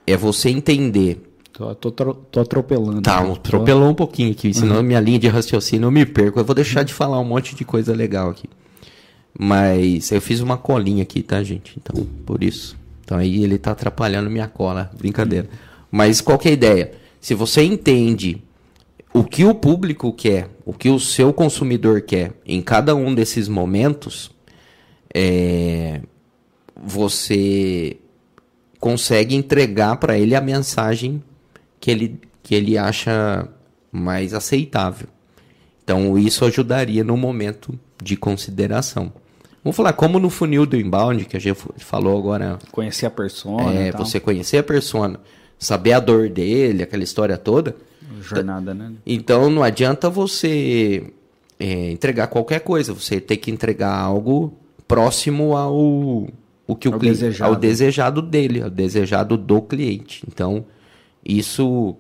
[0.06, 1.24] É você entender.
[1.52, 3.02] Tô, tô, tô atropelando.
[3.02, 3.32] Tá, né?
[3.32, 4.84] atropelou um pouquinho aqui, senão uhum.
[4.84, 6.40] minha linha de raciocínio eu me perco.
[6.40, 8.48] Eu vou deixar de falar um monte de coisa legal aqui.
[9.38, 11.78] Mas eu fiz uma colinha aqui, tá, gente?
[11.78, 12.78] Então, por isso.
[13.04, 14.92] Então aí ele tá atrapalhando minha cola.
[14.98, 15.48] Brincadeira.
[15.92, 16.92] Mas qual que é a ideia?
[17.20, 18.42] Se você entende
[19.14, 23.48] o que o público quer, o que o seu consumidor quer em cada um desses
[23.48, 24.32] momentos,
[25.14, 26.02] é,
[26.76, 27.98] você
[28.80, 31.24] consegue entregar para ele a mensagem
[31.80, 33.48] que ele, que ele acha
[33.92, 35.08] mais aceitável.
[35.84, 39.12] Então, isso ajudaria no momento de consideração.
[39.64, 42.60] Vamos falar como no funil do inbound, que a gente falou agora.
[42.72, 43.74] Conhecer a persona.
[43.74, 45.20] É, você conhecer a persona,
[45.58, 47.76] saber a dor dele, aquela história toda.
[48.22, 48.94] Jornada, né?
[49.06, 51.12] Então não adianta você
[51.60, 54.54] é, entregar qualquer coisa, você tem que entregar algo
[54.88, 57.54] próximo ao, o que o ao, cliente, desejado.
[57.54, 60.24] ao desejado dele, ao desejado do cliente.
[60.28, 60.66] Então,
[61.26, 61.96] isso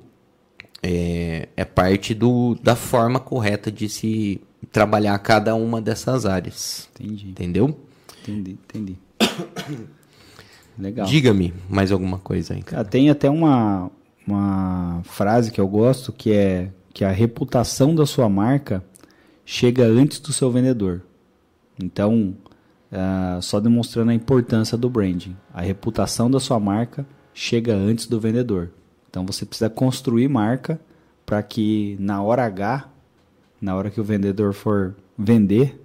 [0.82, 4.40] é, é parte do, da forma correta de se
[4.72, 6.90] trabalhar cada uma dessas áreas.
[6.96, 7.30] Entendi.
[7.30, 7.78] Entendeu?
[8.22, 8.98] Entendi, entendi.
[10.78, 11.08] Legal.
[11.08, 12.62] Diga-me mais alguma coisa aí.
[12.62, 12.86] Cara.
[12.86, 13.90] Tem até uma,
[14.28, 18.84] uma frase que eu gosto que é que a reputação da sua marca
[19.46, 21.04] chega antes do seu vendedor.
[21.82, 22.36] Então,
[22.92, 25.36] uh, só demonstrando a importância do branding.
[25.54, 28.72] A reputação da sua marca chega antes do vendedor.
[29.10, 30.80] Então, você precisa construir marca
[31.24, 32.90] para que na hora H
[33.62, 35.82] na hora que o vendedor for vender,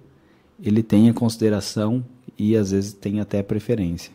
[0.61, 2.05] ele tenha consideração
[2.37, 4.11] e às vezes tem até preferência.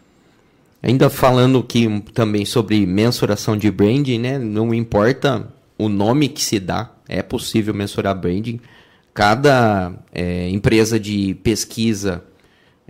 [0.83, 4.39] Ainda falando aqui também sobre mensuração de branding, né?
[4.39, 8.61] Não importa o nome que se dá, é possível mensurar branding.
[9.13, 12.23] Cada é, empresa de pesquisa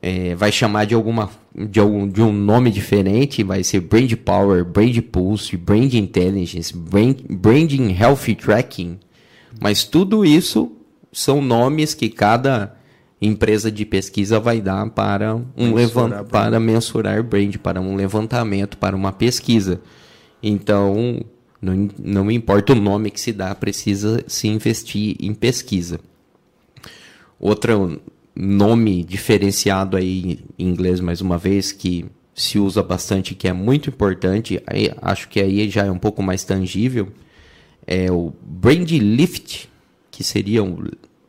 [0.01, 4.65] é, vai chamar de alguma de, algum, de um nome diferente, vai ser Brand Power,
[4.65, 8.99] Brand Pulse, Brand Intelligence, Brand, Branding Health Tracking,
[9.61, 10.71] mas tudo isso
[11.13, 12.77] são nomes que cada
[13.21, 18.95] empresa de pesquisa vai dar para um mensurar para mensurar brand, para um levantamento, para
[18.95, 19.81] uma pesquisa.
[20.43, 21.21] Então,
[21.61, 26.01] não, não importa o nome que se dá, precisa se investir em pesquisa.
[27.41, 28.01] Outro
[28.35, 33.91] nome diferenciado aí em inglês, mais uma vez, que se usa bastante, que é muito
[33.91, 37.09] importante, aí, acho que aí já é um pouco mais tangível,
[37.85, 39.69] é o brand lift,
[40.11, 40.85] que seria um,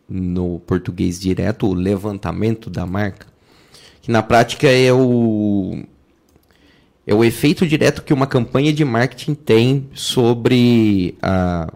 [0.09, 3.27] no português direto o levantamento da marca,
[4.01, 5.83] que na prática é o
[7.05, 11.71] é o efeito direto que uma campanha de marketing tem sobre a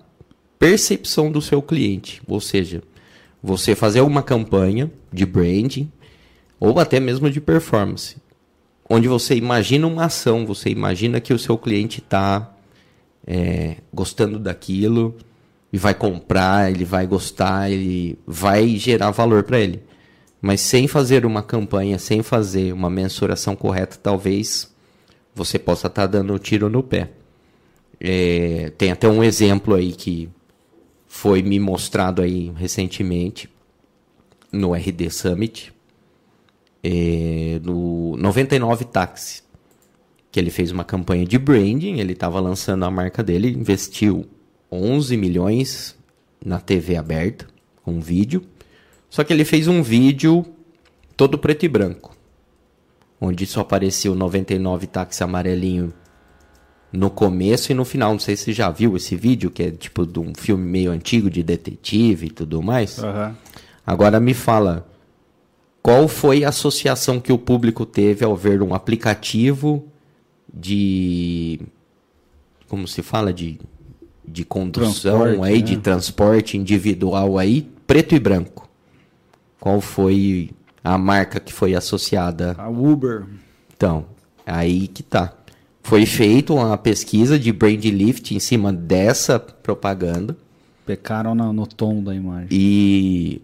[0.59, 2.83] percepção do seu cliente, ou seja,
[3.41, 5.91] você fazer uma campanha de branding
[6.59, 8.15] ou até mesmo de performance,
[8.89, 12.55] onde você imagina uma ação, você imagina que o seu cliente está
[13.25, 15.15] é, gostando daquilo
[15.73, 19.81] e vai comprar, ele vai gostar, ele vai gerar valor para ele.
[20.39, 24.71] Mas sem fazer uma campanha, sem fazer uma mensuração correta, talvez
[25.33, 27.09] você possa estar tá dando um tiro no pé.
[27.99, 30.29] É, tem até um exemplo aí que
[31.07, 33.49] foi me mostrado aí recentemente
[34.51, 35.73] no RD Summit,
[36.83, 39.41] é, no 99 Táxi.
[40.31, 44.27] que ele fez uma campanha de branding, ele estava lançando a marca dele, investiu
[44.73, 45.95] 11 milhões
[46.43, 47.47] na TV aberta,
[47.83, 48.43] com um vídeo.
[49.09, 50.45] Só que ele fez um vídeo
[51.15, 52.15] todo preto e branco,
[53.19, 55.93] onde só aparecia o 99 táxi amarelinho
[56.91, 58.11] no começo e no final.
[58.11, 60.91] Não sei se você já viu esse vídeo, que é tipo de um filme meio
[60.91, 62.99] antigo de detetive e tudo mais.
[62.99, 63.35] Aham.
[63.85, 64.87] Agora me fala,
[65.81, 69.85] qual foi a associação que o público teve ao ver um aplicativo
[70.53, 71.59] de.
[72.69, 73.33] Como se fala?
[73.33, 73.59] De,
[74.25, 75.61] de condução Transporte, aí, né?
[75.61, 78.69] de transporte individual aí, preto e branco.
[79.59, 80.51] Qual foi
[80.83, 82.55] a marca que foi associada?
[82.57, 83.25] A Uber.
[83.75, 84.05] Então,
[84.45, 85.33] aí que tá.
[85.81, 90.35] Foi feita uma pesquisa de brand lift em cima dessa propaganda.
[90.85, 92.47] Pecaram na- no tom da imagem.
[92.51, 93.41] E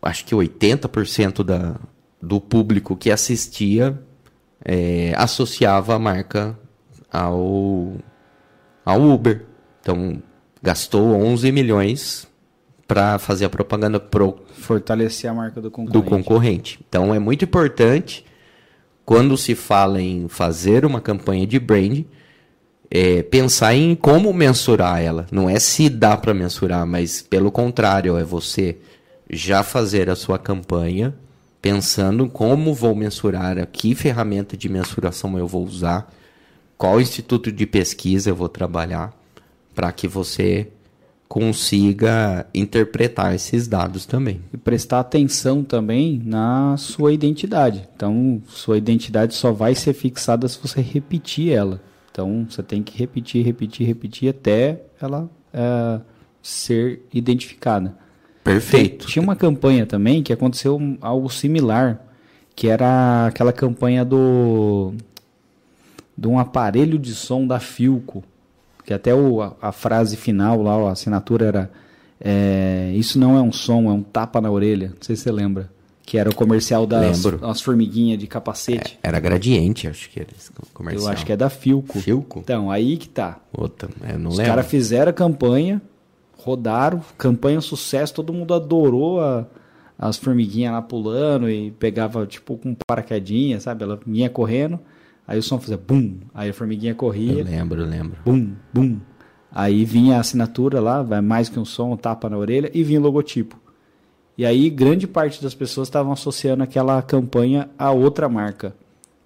[0.00, 1.76] acho que 80% da,
[2.20, 4.00] do público que assistia
[4.64, 6.58] é, associava a marca
[7.12, 7.92] ao,
[8.84, 9.44] ao Uber.
[9.80, 10.22] Então,
[10.62, 12.28] gastou 11 milhões
[12.86, 16.08] para fazer a propaganda pro, Fortalecer a marca do do concorrente.
[16.08, 16.80] concorrente.
[16.88, 18.24] Então, é muito importante,
[19.04, 22.04] quando se fala em fazer uma campanha de brand,
[22.90, 25.26] é, pensar em como mensurar ela.
[25.32, 28.76] Não é se dá para mensurar, mas pelo contrário, é você
[29.30, 31.14] já fazer a sua campanha
[31.62, 36.12] pensando como vou mensurar, que ferramenta de mensuração eu vou usar,
[36.76, 39.12] qual instituto de pesquisa eu vou trabalhar,
[39.74, 40.68] para que você
[41.32, 44.42] consiga interpretar esses dados também.
[44.52, 47.88] E prestar atenção também na sua identidade.
[47.96, 51.80] Então, sua identidade só vai ser fixada se você repetir ela.
[52.10, 56.00] Então, você tem que repetir, repetir, repetir até ela é,
[56.42, 57.96] ser identificada.
[58.44, 59.06] Perfeito.
[59.06, 62.04] Tinha uma campanha também que aconteceu algo similar,
[62.54, 64.92] que era aquela campanha do
[66.22, 68.22] de um aparelho de som da Filco,
[68.84, 71.70] que até o, a, a frase final lá, a assinatura era
[72.20, 74.90] é, isso não é um som, é um tapa na orelha.
[74.90, 75.68] Não sei se você lembra.
[76.06, 78.98] Que era o comercial das as formiguinhas de capacete.
[79.02, 81.06] Era gradiente, acho que era esse comercial.
[81.08, 81.98] Eu acho que é da Filco.
[82.00, 82.38] Filco?
[82.40, 83.38] Então, aí que tá.
[83.52, 85.80] Outra, eu não Os caras fizeram a campanha,
[86.38, 89.44] rodaram, campanha sucesso, todo mundo adorou a-
[89.98, 93.84] as formiguinhas lá pulando e pegava tipo com paraquedinha, sabe?
[93.84, 94.78] Ela vinha correndo,
[95.26, 98.18] aí o som fazia bum, aí a formiguinha Eu corria, lembro, eu lembro.
[98.24, 98.98] bum, bum.
[99.54, 102.98] Aí vinha a assinatura lá, vai mais que um som, tapa na orelha e vinha
[102.98, 103.60] o logotipo.
[104.36, 108.74] E aí grande parte das pessoas estavam associando aquela campanha a outra marca.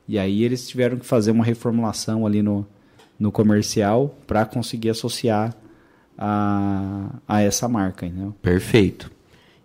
[0.08, 2.66] E aí eles tiveram que fazer uma reformulação ali no,
[3.18, 5.54] no comercial para conseguir associar
[6.18, 8.34] a, a essa marca, entendeu?
[8.42, 9.10] Perfeito.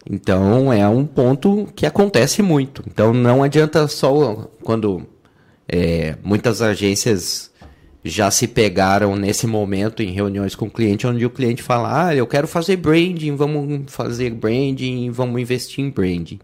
[0.10, 2.84] Então é um ponto que acontece muito.
[2.88, 5.06] Então não adianta só quando
[5.72, 7.50] é, muitas agências
[8.04, 12.16] já se pegaram nesse momento em reuniões com o cliente, onde o cliente fala: Ah,
[12.16, 16.40] eu quero fazer branding, vamos fazer branding, vamos investir em branding.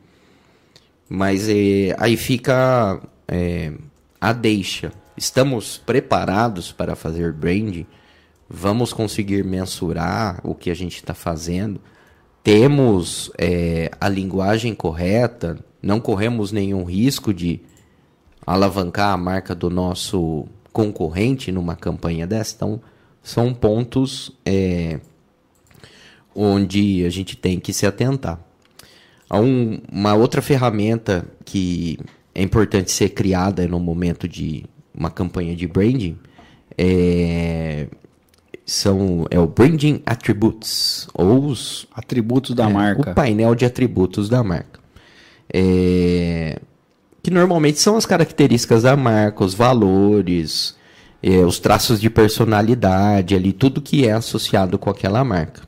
[1.10, 3.74] Mas é, aí fica é,
[4.22, 4.94] a deixa.
[5.18, 7.86] Estamos preparados para fazer branding?
[8.50, 11.82] Vamos conseguir mensurar o que a gente está fazendo?
[12.42, 15.58] Temos é, a linguagem correta?
[15.82, 17.62] Não corremos nenhum risco de
[18.48, 22.56] alavancar a marca do nosso concorrente numa campanha dessa?
[22.56, 22.82] Então,
[23.22, 25.00] são pontos é,
[26.36, 28.40] onde a gente tem que se atentar.
[29.30, 32.00] Há um- uma outra ferramenta que
[32.34, 34.64] é importante ser criada no momento de
[34.96, 36.18] uma campanha de branding
[36.78, 37.88] é,
[38.66, 43.12] são, é o Branding Attributes, ou os Atributos da é, marca.
[43.12, 44.80] o painel de atributos da marca.
[45.52, 46.60] É,
[47.28, 50.78] que normalmente são as características da marca, os valores,
[51.22, 55.64] é, os traços de personalidade ali, tudo que é associado com aquela marca.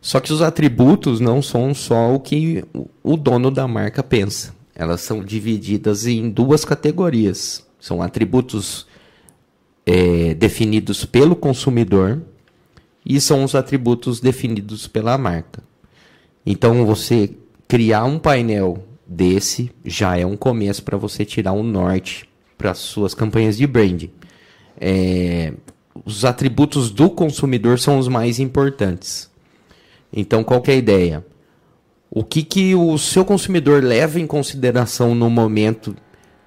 [0.00, 2.64] Só que os atributos não são só o que
[3.02, 4.54] o- dono da marca pensa.
[4.72, 7.66] Elas são divididas em duas categorias.
[7.80, 8.86] São atributos
[9.84, 12.22] é, definidos pelo consumidor
[13.04, 15.60] e são os atributos definidos pela marca.
[16.46, 17.30] Então, você
[17.66, 22.78] criar um painel desse já é um começo para você tirar um norte para as
[22.78, 24.10] suas campanhas de branding.
[24.80, 25.52] É,
[26.04, 29.30] os atributos do consumidor são os mais importantes.
[30.12, 31.24] Então, qual que é a ideia?
[32.10, 35.96] O que, que o seu consumidor leva em consideração no momento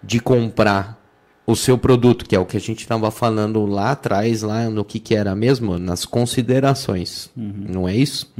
[0.03, 1.03] de comprar
[1.47, 4.83] o seu produto, que é o que a gente estava falando lá atrás, lá no
[4.83, 5.77] que, que era mesmo?
[5.77, 7.29] Nas considerações.
[7.73, 8.31] Não é isso?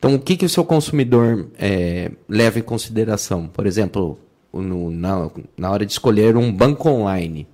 [0.00, 3.46] Então, o que, que o seu consumidor é, leva em consideração?
[3.46, 4.18] Por exemplo,
[4.52, 7.46] no- na, na hora de escolher um banco online.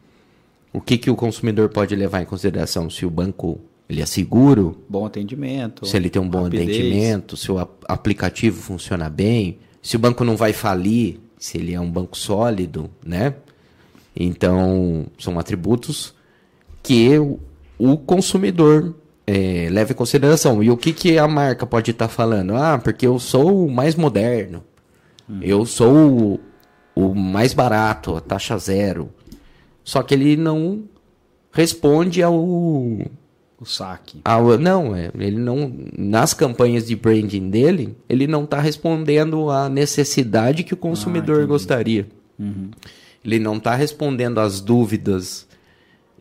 [0.72, 2.88] o que, que o consumidor pode levar em consideração?
[2.88, 5.84] Se o banco ele é seguro, Bom atendimento.
[5.86, 6.68] se ele tem um bom rapidez.
[6.68, 11.72] atendimento, se o ap- aplicativo funciona bem, se o banco não vai falir, se ele
[11.74, 13.34] é um banco sólido, né?
[14.14, 16.14] Então, são atributos
[16.82, 17.10] que
[17.78, 18.94] o consumidor
[19.26, 20.62] eh, leva em consideração.
[20.62, 22.54] E o que, que a marca pode estar falando?
[22.56, 24.62] Ah, porque eu sou o mais moderno,
[25.42, 26.40] eu sou o,
[26.94, 29.10] o mais barato, a taxa zero.
[29.82, 30.84] Só que ele não
[31.52, 34.20] responde ao, O saque.
[34.24, 35.72] ah, não, é, ele não.
[35.96, 41.48] Nas campanhas de branding dele, ele não está respondendo à necessidade que o consumidor entendi.
[41.48, 42.06] gostaria.
[43.24, 45.46] Ele não está respondendo às dúvidas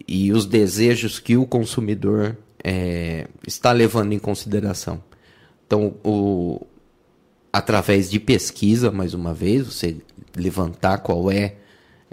[0.07, 2.37] e os desejos que o consumidor
[2.67, 4.99] é, está levando em consideração.
[5.67, 6.65] Então, o,
[7.53, 9.97] através de pesquisa, mais uma vez, você
[10.35, 11.57] levantar qual é,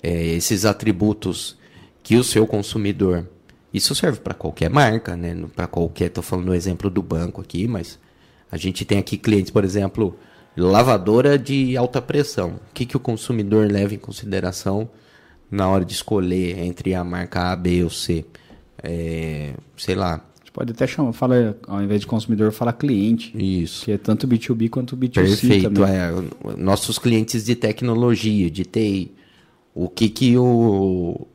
[0.03, 1.57] é, esses atributos
[2.03, 3.27] que o seu consumidor.
[3.73, 5.35] Isso serve para qualquer marca, né?
[5.57, 6.09] Para qualquer.
[6.09, 7.99] Estou falando no exemplo do banco aqui, mas
[8.51, 10.19] a gente tem aqui clientes, por exemplo,
[10.55, 12.61] lavadora de alta pressão.
[12.71, 14.91] O que, que o consumidor leva em consideração
[15.51, 18.27] na hora de escolher entre a marca A, B ou C?
[18.83, 20.23] É, sei lá.
[20.53, 23.33] Pode até chamar, fala, ao invés de consumidor, fala cliente.
[23.35, 23.85] Isso.
[23.87, 25.71] Que é tanto B2B quanto B2C Perfeito.
[25.71, 25.85] também.
[25.95, 26.11] É,
[26.59, 29.13] nossos clientes de tecnologia, de TI,
[29.75, 31.27] o que que o,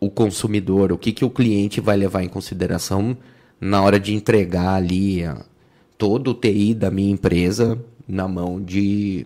[0.00, 3.16] o consumidor, o que que o cliente vai levar em consideração
[3.60, 5.44] na hora de entregar ali a-
[5.96, 9.24] todo o TI da minha empresa na mão de,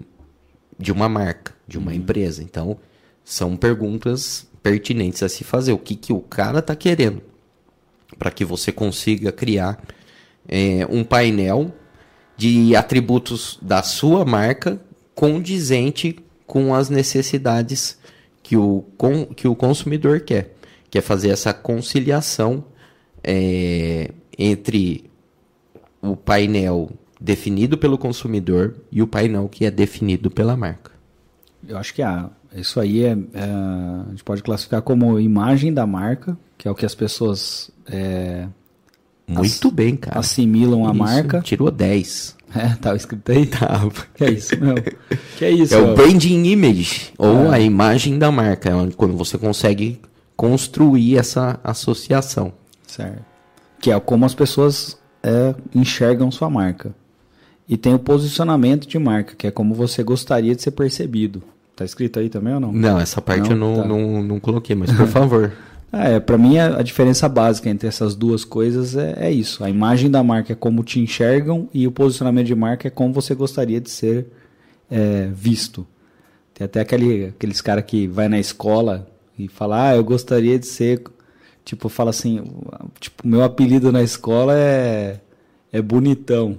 [0.79, 2.43] de uma marca, de uma empresa.
[2.43, 2.77] Então,
[3.25, 5.73] são perguntas pertinentes a se fazer.
[5.73, 7.23] O que que o cara está querendo?
[8.19, 9.83] Para que você consiga criar
[10.49, 11.73] é, um painel
[12.37, 14.81] de atributos da sua marca
[15.15, 17.99] condizente com as necessidades
[18.43, 20.57] que o, com, que o consumidor quer.
[20.91, 22.65] Quer fazer essa conciliação
[23.23, 25.11] é, entre
[26.03, 30.91] o painel definido pelo consumidor e o painel que é definido pela marca.
[31.69, 35.87] Eu acho que a, isso aí é, é, a gente pode classificar como imagem da
[35.87, 38.47] marca, que é o que as pessoas é,
[39.27, 40.19] Muito bem, cara.
[40.19, 41.41] assimilam a Isso, marca.
[41.41, 42.37] Tirou 10.
[42.55, 43.47] É, tava escrito aí?
[43.47, 43.93] Tava.
[44.15, 44.75] Que é isso, meu.
[45.39, 49.39] Que é isso, É o branding image, ou a imagem da marca, é quando você
[49.39, 50.01] consegue
[50.37, 52.53] construir essa associação.
[52.87, 53.23] Certo.
[53.81, 56.93] Que é como as pessoas é, enxergam sua marca.
[57.69, 61.41] E tem o posicionamento de marca, que é como você gostaria de ser percebido.
[61.77, 62.73] Tá escrito aí também ou não?
[62.73, 63.51] Não, essa parte Não?
[63.53, 63.89] eu não, Tá.
[63.89, 65.53] não, não coloquei, mas por favor.
[65.93, 69.65] Ah, É, para mim a, diferença básica entre essas duas coisas é, é isso.
[69.65, 73.13] A imagem da marca é como te enxergam e o posicionamento de marca é como
[73.13, 74.27] você gostaria de ser
[74.91, 75.87] é, visto.
[76.55, 80.67] Tem até aquele, aqueles caras que vai na escola e fala, ah, eu gostaria de
[80.67, 81.03] ser,
[81.65, 82.45] tipo, fala assim,
[82.99, 85.21] tipo, meu apelido na escola é,
[85.73, 86.59] é bonitão.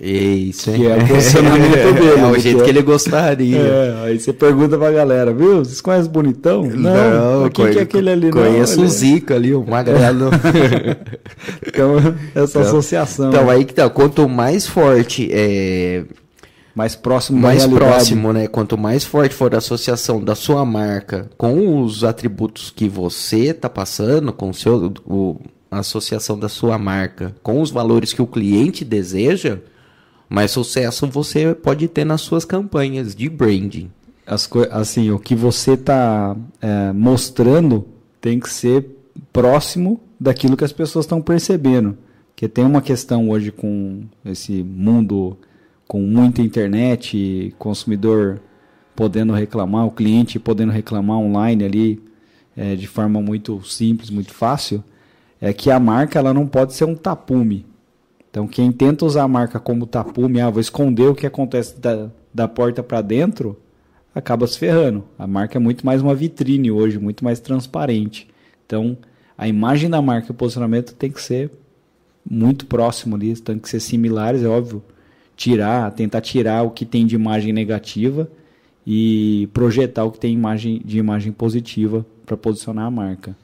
[0.00, 0.76] Isso, hein?
[0.76, 3.58] Que é o posicionamento dele, É o né, jeito que é- que ele gostaria.
[3.58, 5.58] É, aí você pergunta pra galera, viu?
[5.58, 6.62] Vocês conhecem bonitão?
[6.64, 8.26] Não, mas quem que é aquele ali?
[8.26, 10.30] Não, Conheço ele o é- Zica ali, o Magrelo.
[11.66, 11.96] Então,
[12.34, 13.28] essa associação.
[13.30, 13.88] então, aí que tá.
[13.88, 16.04] Quanto mais forte, é,
[16.74, 18.46] mais próximo mais próximo, né?
[18.46, 23.68] Quanto mais forte for a associação da sua marca com os atributos que você tá
[23.68, 25.36] passando, com o seu, o,
[25.70, 29.58] a associação da sua marca com os valores que o cliente deseja,
[30.28, 33.90] mais sucesso você pode ter nas suas campanhas de branding.
[34.26, 36.36] As assim, o que você está
[36.94, 37.86] mostrando
[38.20, 38.86] tem que ser
[39.32, 41.96] próximo daquilo que as pessoas estão percebendo.
[42.28, 45.36] Porque tem uma questão hoje com esse mundo
[45.88, 48.40] com muita internet, consumidor
[48.94, 52.02] podendo reclamar, o cliente podendo reclamar online ali
[52.54, 54.84] é, de forma muito simples, muito fácil,
[55.40, 57.64] é que a marca ela não pode ser um tapume.
[58.30, 62.10] Então, quem tenta usar a marca como tapume, ah, vou esconder o que acontece da,
[62.32, 63.58] da porta para dentro,
[64.14, 65.04] acaba se ferrando.
[65.18, 68.28] A marca é muito mais uma vitrine hoje, muito mais transparente.
[68.66, 68.96] Então,
[69.36, 71.50] a imagem da marca e o posicionamento tem que ser
[72.28, 74.82] muito próximo ali, tem que ser similares, é óbvio.
[75.36, 78.28] Tirar, tentar tirar o que tem de imagem negativa
[78.84, 83.36] e projetar o que tem imagem, de imagem positiva para posicionar a marca.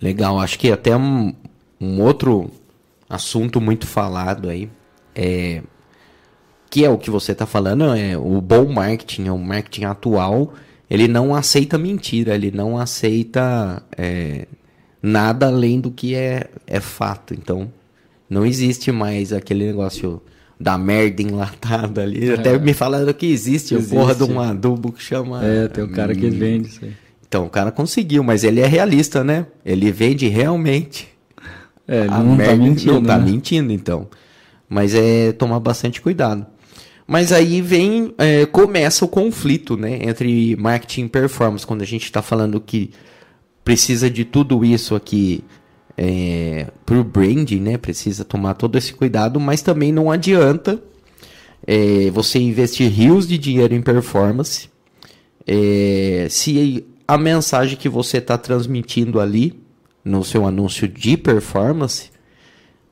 [0.00, 1.34] Legal, acho que até um,
[1.80, 2.50] um outro
[3.10, 4.70] assunto muito falado aí
[5.14, 5.62] é
[6.70, 10.54] que é o que você está falando, é o bom marketing, é o marketing atual,
[10.88, 14.46] ele não aceita mentira, ele não aceita é,
[15.02, 17.34] nada além do que é, é fato.
[17.34, 17.72] Então,
[18.28, 20.22] não existe mais aquele negócio
[20.60, 22.30] da merda enlatada ali.
[22.30, 24.32] Até me falaram que existe, a porra de Existe.
[24.32, 25.44] um adubo que chama.
[25.44, 26.92] É, tem o cara que hum, vende isso aí.
[27.26, 29.46] Então o cara conseguiu, mas ele é realista, né?
[29.64, 31.08] Ele vende realmente.
[31.90, 32.92] É, a não tá merda, mentindo.
[32.92, 33.30] Não tá né?
[33.32, 34.08] mentindo, então.
[34.68, 36.46] Mas é tomar bastante cuidado.
[37.04, 39.98] Mas aí vem, é, começa o conflito, né?
[40.02, 42.92] Entre marketing e performance, quando a gente está falando que
[43.64, 45.42] precisa de tudo isso aqui
[45.98, 47.76] é, pro branding, né?
[47.76, 50.80] Precisa tomar todo esse cuidado, mas também não adianta
[51.66, 54.70] é, você investir rios de dinheiro em performance
[55.44, 59.59] é, se a mensagem que você está transmitindo ali
[60.04, 62.10] no seu anúncio de performance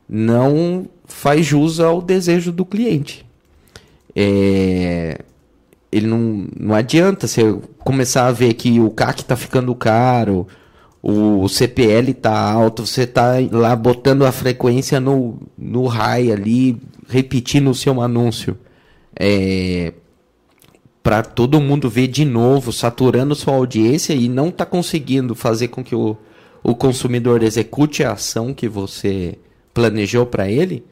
[0.08, 3.26] não faz jus ao desejo do cliente.
[4.14, 5.20] É,
[5.92, 10.46] ele não, não adianta você começar a ver que o CAC está ficando caro,
[11.02, 17.70] o CPL está alto, você está lá botando a frequência no, no high ali, repetindo
[17.70, 18.58] o seu anúncio.
[19.18, 19.92] É,
[21.02, 25.82] para todo mundo ver de novo, saturando sua audiência e não está conseguindo fazer com
[25.82, 26.16] que o,
[26.62, 29.38] o consumidor execute a ação que você
[29.72, 30.84] planejou para ele,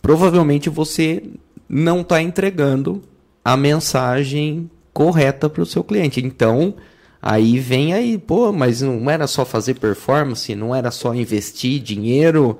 [0.00, 1.22] provavelmente você
[1.68, 3.02] não está entregando
[3.44, 6.24] a mensagem correta para o seu cliente.
[6.24, 6.74] Então,
[7.20, 12.58] aí vem aí, pô, mas não era só fazer performance, não era só investir dinheiro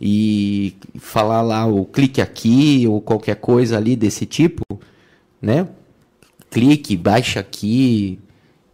[0.00, 4.62] e falar lá o clique aqui ou qualquer coisa ali desse tipo,
[5.40, 5.68] né?
[6.50, 8.18] Clique, baixa aqui,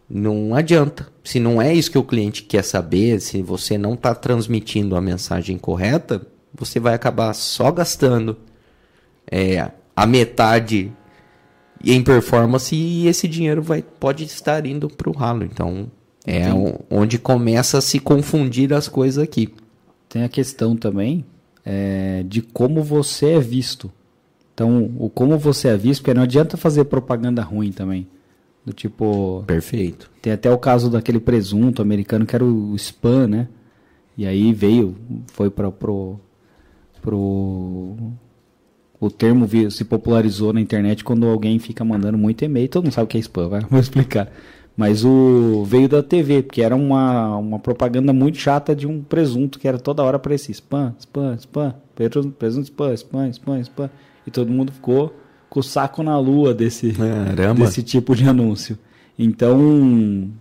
[0.09, 1.14] não adianta.
[1.25, 5.01] Se não é isso que o cliente quer saber, se você não está transmitindo a
[5.01, 8.37] mensagem correta, você vai acabar só gastando
[9.29, 10.91] é, a metade
[11.83, 15.43] em performance e esse dinheiro vai, pode estar indo para o ralo.
[15.43, 15.91] Então,
[16.25, 19.49] é o- onde começa a se confundir as coisas aqui.
[20.07, 21.25] Tem a questão também
[21.65, 23.91] é, de como você é visto.
[24.53, 28.07] Então, o como você é visto, porque não adianta fazer propaganda ruim também.
[28.65, 30.09] Do tipo, Perfeito.
[30.21, 33.47] tem até o caso daquele presunto americano que era o spam, né?
[34.17, 34.95] E aí veio,
[35.33, 36.19] foi para pro,
[37.01, 37.95] pro
[38.99, 43.05] o termo se popularizou na internet quando alguém fica mandando muito e-mail, todo mundo sabe
[43.05, 44.31] o que é spam, vai, vou explicar.
[44.75, 49.57] Mas o veio da TV, porque era uma, uma propaganda muito chata de um presunto
[49.57, 53.89] que era toda hora para esse spam, spam, spam, presunto, spam, spam, spam, spam.
[54.27, 55.15] E todo mundo ficou
[55.55, 57.63] com o saco na lua desse, Caramba.
[57.63, 58.77] desse tipo de anúncio.
[59.17, 59.57] Então,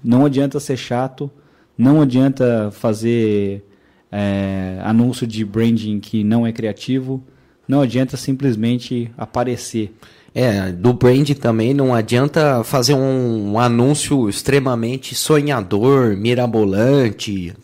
[0.02, 1.30] não adianta ser chato,
[1.78, 3.64] não adianta fazer
[4.10, 7.22] é, anúncio de branding que não é criativo,
[7.68, 9.94] não adianta simplesmente aparecer.
[10.34, 17.54] É, do brand também não adianta fazer um, anúncio extremamente sonhador, mirabolante,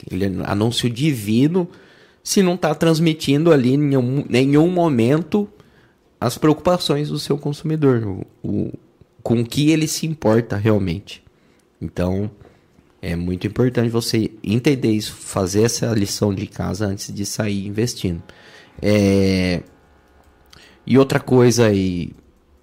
[0.45, 1.67] anúncio divino,
[2.23, 5.49] se não está transmitindo ali em nenhum, nenhum momento
[6.21, 8.73] as preocupações do seu consumidor, o, o-
[9.23, 11.23] com o que ele se importa realmente.
[11.81, 12.31] Então,
[13.03, 18.23] é muito importante você entender isso, fazer essa lição de casa antes de sair investindo.
[18.81, 19.63] É,
[20.87, 22.13] e outra coisa aí,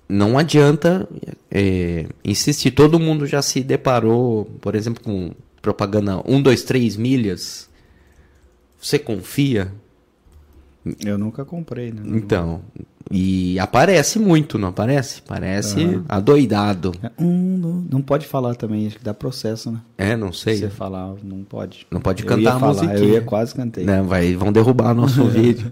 [0.10, 1.08] não adianta
[1.52, 2.72] é, insistir.
[2.72, 5.32] Todo mundo já se deparou, por exemplo, com
[5.62, 7.70] propaganda 1, 2, 3 milhas.
[8.80, 9.72] Você confia?
[11.06, 12.02] Eu nunca comprei, né?
[12.06, 12.62] Então,
[13.12, 15.22] e aparece muito, não aparece?
[15.22, 16.92] Parece adoidado.
[17.20, 19.80] Hum, não, não pode falar também, acho que dá processo, né?
[19.98, 20.56] É, não sei.
[20.56, 21.88] Se você falar, não pode.
[21.90, 22.98] Não pode Eu cantar ia a falar, musiquinha.
[22.98, 23.86] Eu ia quase cantei.
[23.86, 25.72] Né, vai, vão derrubar nosso vídeo.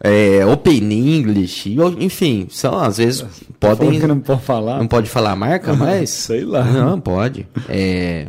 [0.00, 3.22] É, Open English, enfim, são às vezes
[3.58, 3.98] Tá podem.
[4.00, 4.78] não pode falar?
[4.78, 6.10] Não pode falar a marca, mas.
[6.10, 6.62] Sei lá.
[6.62, 7.46] Não, pode.
[7.68, 8.28] É.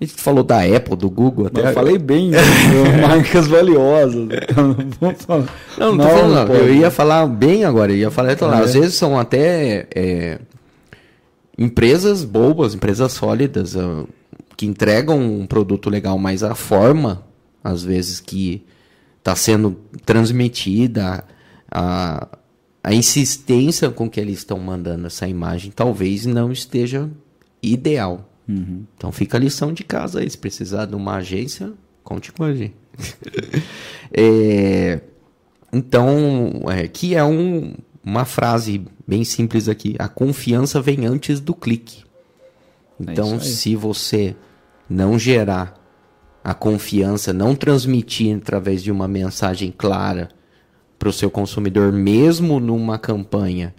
[0.00, 1.68] A gente falou da Apple, do Google até.
[1.68, 2.38] Eu falei bem, né?
[3.06, 4.14] marcas valiosas.
[4.16, 4.68] Não.
[5.78, 6.54] Não, não falando, não.
[6.54, 10.38] Eu ia falar bem agora, eu ia falar, então, às vezes são até é,
[11.58, 14.04] empresas boas, empresas sólidas, ah,
[14.56, 17.22] que entregam um produto legal, mas a forma,
[17.62, 18.64] às vezes, que
[19.18, 19.76] está sendo
[20.06, 21.22] transmitida,
[21.70, 22.26] a,
[22.82, 27.10] a insistência com que eles estão mandando essa imagem, talvez não esteja
[27.62, 28.29] ideal.
[28.50, 28.84] Uhum.
[28.96, 30.28] Então fica a lição de casa aí.
[30.30, 31.72] Se precisar de uma agência,
[32.02, 32.74] conte com a gente.
[34.12, 35.00] É,
[35.72, 37.74] então, é, que é um-
[38.04, 39.94] uma frase bem simples aqui.
[39.98, 42.02] A confiança vem antes do clique.
[42.98, 43.52] Então, É isso aí.
[43.52, 44.36] se você
[44.88, 45.74] não gerar
[46.42, 50.28] a confiança, não transmitir através de uma mensagem clara
[50.98, 53.74] para o seu consumidor, mesmo numa campanha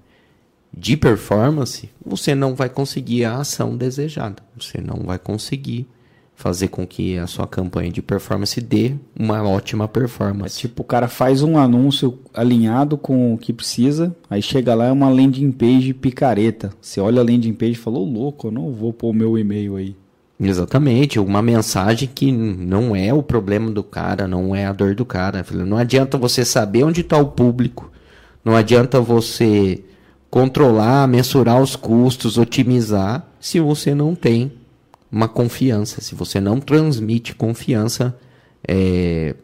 [0.74, 4.38] de performance, você não vai conseguir a ação desejada.
[4.57, 5.88] Você não vai conseguir
[6.34, 10.57] fazer com que a sua campanha de performance dê uma ótima É performance.
[10.57, 14.91] tipo, o cara faz um anúncio alinhado com o que precisa, aí chega lá é
[14.91, 16.72] uma landing page picareta.
[16.82, 19.38] Você olha a landing page e fala, ô louco, eu não vou pôr o meu
[19.38, 19.95] e-mail aí.
[20.39, 25.05] Exatamente, uma mensagem que não é o problema do cara, não é a dor do
[25.05, 25.45] cara.
[25.51, 27.91] Não adianta você saber onde está o público,
[28.43, 29.84] não adianta você
[30.32, 34.53] controlar, mensurar os custos, otimizar, se você não tem
[35.11, 38.17] uma confiança, se você não transmite confiança
[38.65, 39.36] é,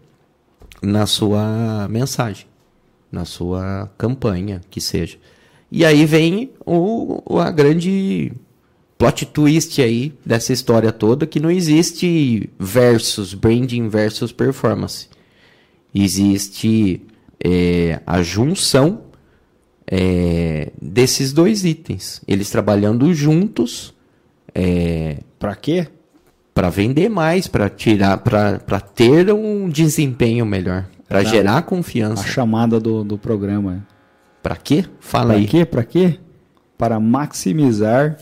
[0.81, 2.45] na sua mensagem,
[3.11, 5.17] na sua campanha, que seja.
[5.69, 8.31] E aí vem o, a grande
[8.97, 15.09] plot twist aí dessa história toda, que não existe versus, branding versus performance.
[15.93, 17.01] Existe
[17.43, 19.01] é, a junção
[19.89, 22.21] é, desses dois itens.
[22.27, 23.93] Eles trabalhando juntos.
[24.53, 25.87] É, para quê?
[26.53, 32.23] Para vender mais, para tirar, para ter um desempenho melhor, para gerar confiança.
[32.23, 33.85] A chamada do, do programa.
[34.41, 34.85] Para quê?
[34.99, 35.43] Fala pra aí.
[35.43, 35.65] Para quê?
[35.65, 36.19] Para quê?
[36.77, 38.17] Para maximizar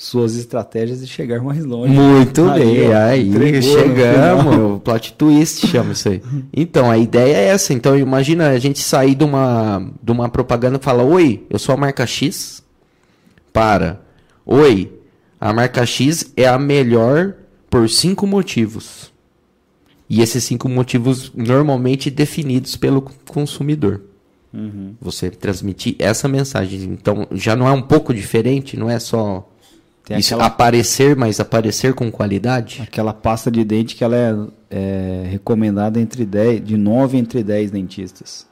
[0.00, 1.92] suas estratégias e chegar mais longe.
[1.92, 6.22] Muito aí, bem, aí chegamos, plot twist chama isso aí.
[6.54, 10.78] Então, a ideia é essa, então imagina a gente sair de uma, de uma propaganda
[10.78, 12.64] e falar, oi, eu sou a marca X,
[13.52, 14.00] para,
[14.46, 14.90] oi,
[15.38, 17.34] a marca X é a melhor
[17.68, 19.12] por cinco motivos.
[20.08, 24.00] E esses cinco motivos normalmente definidos pelo consumidor.
[24.50, 24.94] Uhum.
[24.98, 26.84] Você transmitir essa mensagem.
[26.84, 29.49] Então, já não é um pouco diferente, não é só
[30.10, 30.48] tem Isso, aquela...
[30.48, 32.82] aparecer, mas aparecer com qualidade?
[32.82, 34.34] Aquela pasta de dente que ela é,
[34.68, 38.44] é recomendada entre 10, de 9 entre 10 dentistas.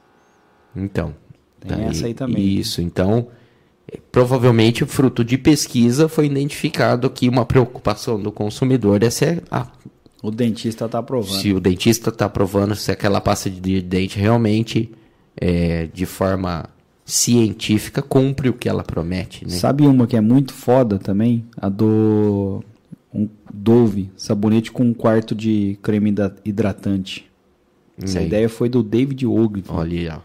[0.73, 1.13] Então.
[1.59, 2.41] Tem tá essa aí também.
[2.41, 3.27] Isso, então,
[4.09, 9.67] provavelmente fruto de pesquisa foi identificado que uma preocupação do consumidor é ser a
[10.23, 11.41] o dentista está aprovando.
[11.41, 14.91] Se o dentista está aprovando se aquela pasta de dente realmente
[15.35, 16.69] é, de forma
[17.09, 19.43] científica cumpre o que ela promete.
[19.43, 19.51] Né?
[19.51, 21.43] Sabe uma que é muito foda também?
[21.57, 22.63] A do
[23.11, 26.13] um Dove, sabonete com um quarto de creme
[26.45, 27.25] hidratante.
[28.01, 29.63] Essa ideia foi do David Ogilvy.
[29.67, 30.21] Olha.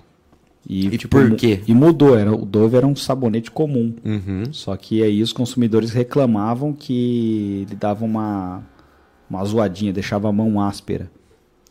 [0.69, 1.61] E, e tipo, por quê?
[1.67, 2.17] E mudou.
[2.17, 3.95] Era, o Dove era um sabonete comum.
[4.05, 4.53] Uhum.
[4.53, 8.63] Só que aí os consumidores reclamavam que ele dava uma,
[9.29, 11.11] uma zoadinha, deixava a mão áspera.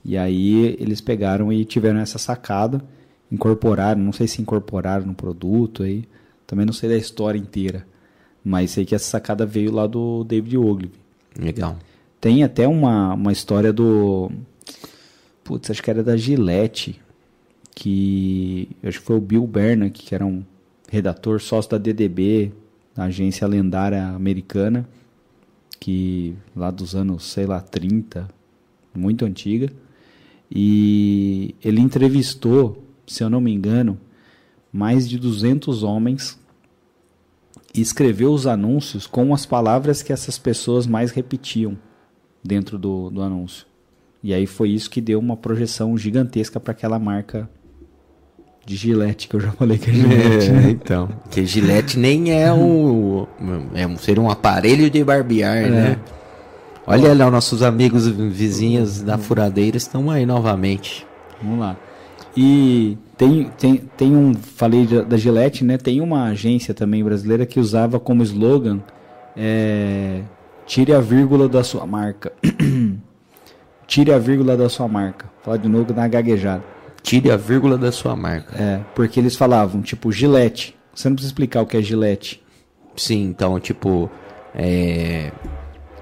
[0.03, 2.83] E aí eles pegaram e tiveram essa sacada
[3.33, 6.05] incorporaram, não sei se incorporaram no produto aí,
[6.45, 7.85] também não sei da história inteira,
[8.45, 10.91] mas sei que essa sacada veio lá do David Ogilvy.
[11.37, 11.75] Legal.
[12.21, 14.31] Tem até uma, uma história do
[15.43, 17.01] putz, acho que era da Gillette,
[17.75, 20.43] que acho que foi o Bill Bernanke, que era um
[20.87, 22.51] redator sócio da DDB,
[22.95, 24.87] da agência lendária americana,
[25.79, 28.27] que lá dos anos, sei lá, 30,
[28.93, 29.71] muito antiga,
[30.51, 32.82] e ele entrevistou
[33.13, 33.97] se eu não me engano,
[34.71, 36.39] mais de 200 homens
[37.73, 41.77] e escreveu os anúncios com as palavras que essas pessoas mais repetiam
[42.43, 43.65] dentro do, do anúncio.
[44.21, 47.49] E aí foi isso que deu uma projeção gigantesca para aquela marca
[48.65, 50.49] de Gillette, que eu já falei que é Gillette.
[50.49, 50.69] É, né?
[50.69, 53.27] Então, que Gillette nem é um,
[53.73, 55.69] é, seria um aparelho de barbear, é.
[55.69, 55.99] né?
[56.85, 61.07] Olha lá, nossos amigos vizinhos da furadeira estão aí novamente.
[61.41, 61.77] Vamos lá.
[62.35, 65.77] E tem, tem, tem um, falei da Gillette, né?
[65.77, 68.79] Tem uma agência também brasileira que usava como slogan
[69.35, 70.21] é,
[70.65, 72.31] tire a vírgula da sua marca.
[73.87, 75.29] tire a vírgula da sua marca.
[75.41, 76.63] Fala de novo na gaguejada.
[77.01, 78.55] Tire a vírgula da sua marca.
[78.55, 80.75] É, porque eles falavam, tipo, Gillette.
[80.93, 82.41] Você não precisa explicar o que é Gillette.
[82.95, 84.09] Sim, então, tipo,
[84.55, 85.31] é...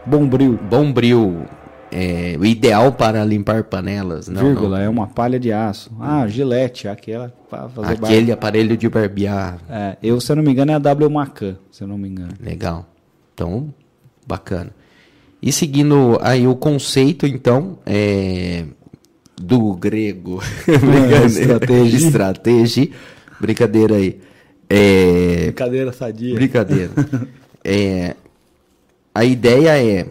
[0.06, 0.60] Bombril.
[0.70, 1.46] Bombril
[1.92, 4.30] é, o ideal para limpar panelas.
[4.30, 4.86] Não, Vírgula, não.
[4.86, 5.92] é uma palha de aço.
[6.00, 9.60] Ah, gilete, aquela para fazer Aquele aparelho de barbear.
[9.70, 12.08] É, eu, se eu não me engano, é a W Macan, se eu não me
[12.08, 12.32] engano.
[12.40, 12.88] Legal.
[13.34, 13.74] Então,
[14.26, 14.72] bacana.
[15.42, 18.66] E seguindo aí o conceito, então, é,
[19.40, 20.42] do grego.
[20.68, 21.98] É, estratégia.
[21.98, 22.90] estratégia.
[23.40, 24.20] Brincadeira aí.
[24.70, 26.34] É, brincadeira sadia.
[26.36, 26.92] Brincadeira.
[27.66, 28.16] é,
[29.14, 30.08] a ideia é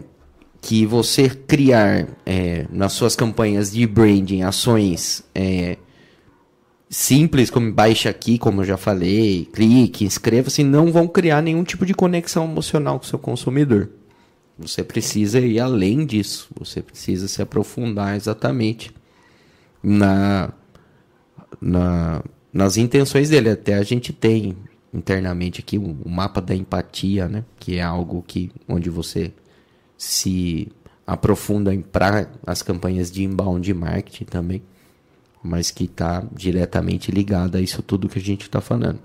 [0.61, 5.77] que você criar é, nas suas campanhas de branding ações é,
[6.87, 11.85] simples, como baixa aqui, como eu já falei, clique, inscreva-se, não vão criar nenhum tipo
[11.85, 13.89] de conexão emocional com o seu consumidor.
[14.59, 18.91] Você precisa ir além disso, você precisa se aprofundar exatamente
[19.81, 20.53] na,
[21.59, 23.49] na, nas intenções dele.
[23.49, 24.55] Até a gente tem
[24.93, 27.43] internamente aqui o um, um mapa da empatia, né?
[27.59, 29.31] que é algo que onde você
[30.01, 30.67] se
[31.05, 34.63] aprofunda para as campanhas de inbound marketing também,
[35.43, 38.99] mas que está diretamente ligada a isso tudo que a gente está falando.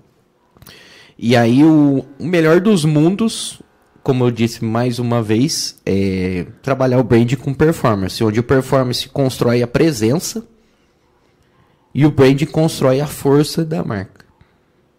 [1.19, 3.61] E aí o, o melhor dos mundos
[4.03, 9.09] como eu disse mais uma vez, é trabalhar o brand com performance, onde o performance
[9.09, 10.47] constrói a presença
[11.93, 14.25] e o brand constrói a força da marca.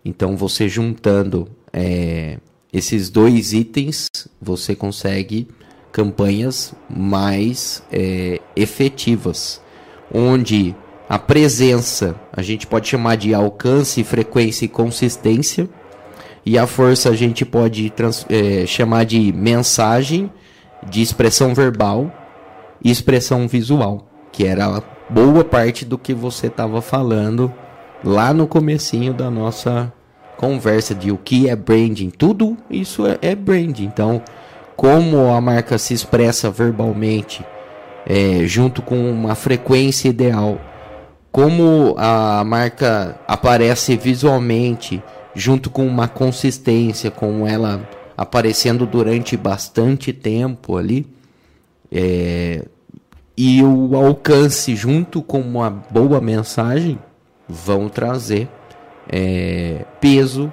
[0.03, 2.37] Então, você juntando é,
[2.73, 4.09] esses dois itens,
[4.41, 5.47] você consegue
[5.97, 9.59] campanhas mais é, efetivas,
[10.13, 10.75] onde
[11.09, 15.67] a presença a gente pode chamar de alcance, frequência e consistência
[16.45, 17.91] e a força a gente pode
[18.29, 20.31] é, chamar de mensagem,
[20.87, 22.11] de expressão verbal
[22.83, 27.51] e expressão visual, que era boa parte do que você estava falando
[28.03, 29.91] lá no comecinho da nossa
[30.37, 32.11] conversa de o que é branding.
[32.11, 33.85] Tudo isso é, é branding.
[33.85, 34.21] Então,
[34.78, 37.43] como a marca se expressa verbalmente,
[38.05, 40.61] é, junto com uma frequência ideal,
[41.32, 45.03] como a marca aparece visualmente
[45.34, 51.07] junto com uma consistência, com ela aparecendo durante bastante tempo ali,
[51.91, 52.63] é,
[53.36, 56.99] e o alcance junto com uma boa mensagem
[57.47, 58.47] vão trazer
[59.09, 60.51] é, peso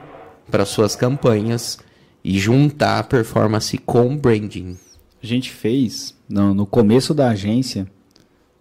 [0.51, 1.79] para suas campanhas
[2.25, 4.79] e juntar a performance com branding.
[5.22, 7.87] A gente fez, no, no começo da agência,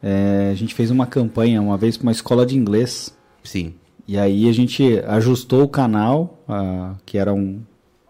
[0.02, 3.16] é, a gente fez uma campanha uma vez para uma escola de inglês.
[3.42, 3.74] Sim.
[4.06, 6.44] E aí a gente ajustou o canal,
[7.06, 7.62] que eram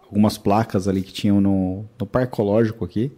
[0.02, 3.12] algumas placas ali que tinham no, no parque ecológico aqui,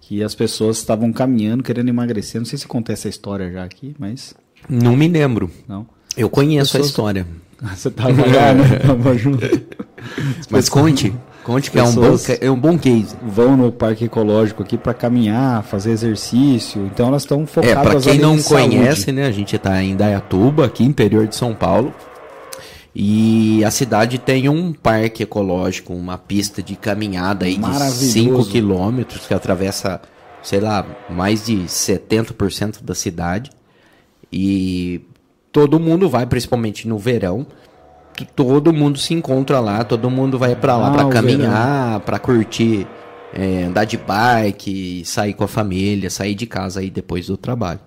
[0.00, 2.38] que as pessoas estavam caminhando, querendo emagrecer.
[2.38, 4.34] Não sei se contei essa história já aqui, mas...
[4.68, 5.50] Não me lembro.
[5.66, 5.86] Não.
[6.16, 6.86] Eu conheço pessoas...
[6.86, 7.26] a história.
[7.74, 8.78] Você tava lá, né?
[8.86, 9.40] Tava junto.
[10.50, 11.12] Mas conte.
[11.46, 13.14] Conte que é um, bom, é um bom case.
[13.22, 16.84] Vão no parque ecológico aqui para caminhar, fazer exercício.
[16.92, 19.12] Então elas estão focadas É, para quem não conhece, saúde.
[19.12, 19.26] né?
[19.26, 21.94] A gente está em Dayatuba, aqui interior de São Paulo.
[22.92, 29.24] E a cidade tem um parque ecológico, uma pista de caminhada aí de 5 quilômetros
[29.24, 30.00] que atravessa,
[30.42, 33.52] sei lá, mais de 70% da cidade.
[34.32, 35.00] E
[35.52, 37.46] todo mundo vai, principalmente no verão,
[38.24, 42.86] todo mundo se encontra lá, todo mundo vai para lá ah, para caminhar, para curtir,
[43.32, 47.80] é, andar de bike, sair com a família, sair de casa aí depois do trabalho.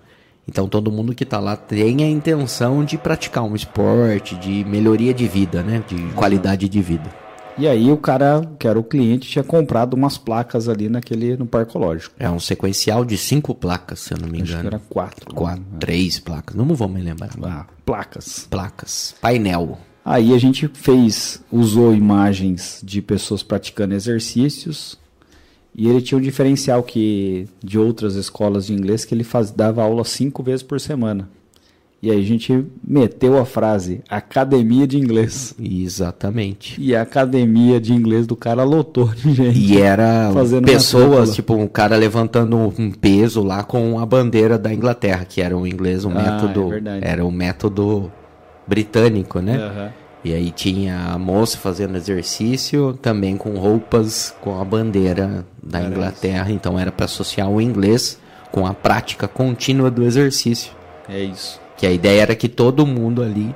[0.46, 5.14] Então todo mundo que está lá tem a intenção de praticar um esporte, de melhoria
[5.14, 7.10] de vida, né, de qualidade de vida.
[7.58, 11.46] E aí o cara, que era o cliente, tinha comprado umas placas ali naquele no
[11.46, 12.14] parque ecológico.
[12.18, 14.54] É um sequencial de cinco placas, se eu não me engano.
[14.54, 15.34] Acho que era quatro.
[15.34, 15.78] Quatro, né?
[15.78, 16.56] três placas.
[16.56, 17.30] Não vou me lembrar.
[17.42, 18.46] Ah, placas.
[18.48, 19.14] Placas.
[19.20, 19.78] Painel.
[20.10, 24.98] Aí a gente fez, usou imagens de pessoas praticando exercícios
[25.72, 29.84] e ele tinha um diferencial que de outras escolas de inglês que ele faz, dava
[29.84, 31.30] aula cinco vezes por semana.
[32.02, 35.54] E aí a gente meteu a frase academia de inglês.
[35.62, 36.74] Exatamente.
[36.80, 39.60] E a academia de inglês do cara lotou de gente.
[39.60, 40.32] E era
[40.64, 45.56] pessoas, tipo um cara levantando um peso lá com a bandeira da Inglaterra, que era
[45.56, 48.10] o inglês, um ah, método, é era o método
[48.66, 49.56] britânico, né?
[49.56, 49.99] Uhum.
[50.22, 56.50] E aí tinha a moça fazendo exercício, também com roupas com a bandeira da Inglaterra.
[56.52, 58.18] Então era para associar o inglês
[58.50, 60.72] com a prática contínua do exercício.
[61.08, 61.60] É isso.
[61.76, 63.54] Que a ideia era que todo mundo ali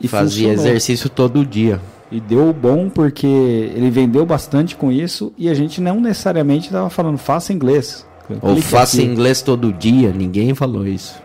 [0.00, 0.70] e fazia funcionou.
[0.70, 1.80] exercício todo dia.
[2.10, 6.88] E deu bom porque ele vendeu bastante com isso e a gente não necessariamente estava
[6.88, 8.06] falando faça inglês.
[8.40, 9.06] Ou faça aqui.
[9.06, 11.20] inglês todo dia, ninguém falou isso.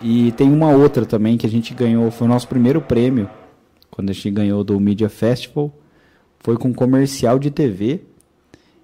[0.00, 3.30] E tem uma outra também que a gente ganhou, foi o nosso primeiro prêmio,
[3.92, 5.72] quando a gente ganhou do Media Festival,
[6.40, 8.00] foi com comercial de TV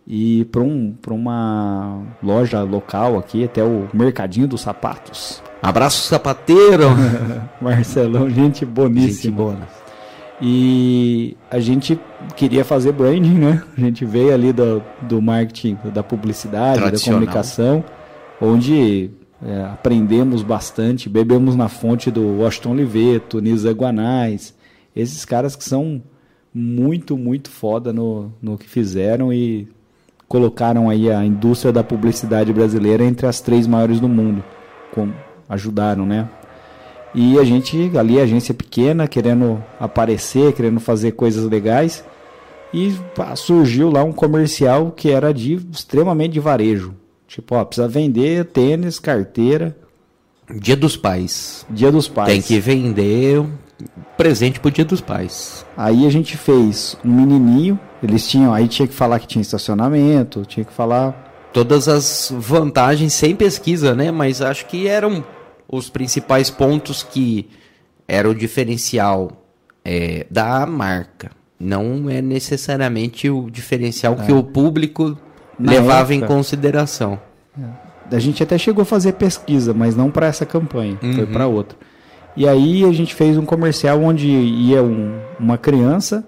[0.07, 5.43] e para um, uma loja local aqui, até o Mercadinho dos Sapatos.
[5.61, 6.85] Abraço sapateiro!
[7.61, 9.11] Marcelão, gente boníssima.
[9.11, 9.59] Gente boa.
[10.41, 11.99] E a gente
[12.37, 13.63] queria fazer branding, né?
[13.77, 17.83] A gente veio ali do, do marketing, da publicidade, da comunicação,
[18.41, 19.11] onde
[19.45, 24.55] é, aprendemos bastante, bebemos na fonte do Washington Oliveto, Nisa Guanais,
[24.99, 26.03] esses caras que são
[26.53, 29.69] muito, muito foda no, no que fizeram e
[30.27, 34.43] colocaram aí a indústria da publicidade brasileira entre as três maiores do mundo.
[34.93, 35.13] Com,
[35.49, 36.29] ajudaram, né?
[37.15, 42.05] E a gente, ali, agência pequena, querendo aparecer, querendo fazer coisas legais.
[42.73, 46.95] E pá, surgiu lá um comercial que era de extremamente de varejo.
[47.27, 49.77] Tipo, ó, precisa vender tênis, carteira.
[50.55, 51.65] Dia dos Pais.
[51.71, 52.29] Dia dos Pais.
[52.31, 53.43] Tem que vender
[54.17, 55.65] presente pro Dia dos Pais.
[55.77, 60.45] Aí a gente fez um menininho, eles tinham, aí tinha que falar que tinha estacionamento,
[60.45, 64.11] tinha que falar todas as vantagens sem pesquisa, né?
[64.11, 65.25] Mas acho que eram
[65.69, 67.49] os principais pontos que
[68.07, 69.45] eram o diferencial
[69.85, 71.31] é, da marca.
[71.61, 74.27] Não é necessariamente o diferencial é.
[74.27, 75.17] que o público
[75.59, 77.21] Na levava em época- consideração.
[78.11, 81.33] A gente até chegou a fazer pesquisa, mas não para essa campanha, foi Uhum.
[81.33, 81.77] para outra.
[82.39, 86.25] E aí a gente fez um comercial onde ia um- uma criança,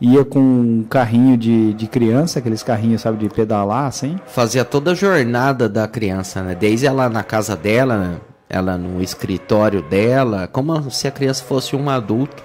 [0.00, 4.16] ia com um carrinho de, de criança, aqueles carrinhos, sabe, de pedalar, assim.
[4.26, 6.56] Fazia toda a jornada da criança, né?
[6.56, 11.88] Desde ela na casa dela, ela no escritório dela, como se a criança fosse um
[11.88, 12.42] adulto.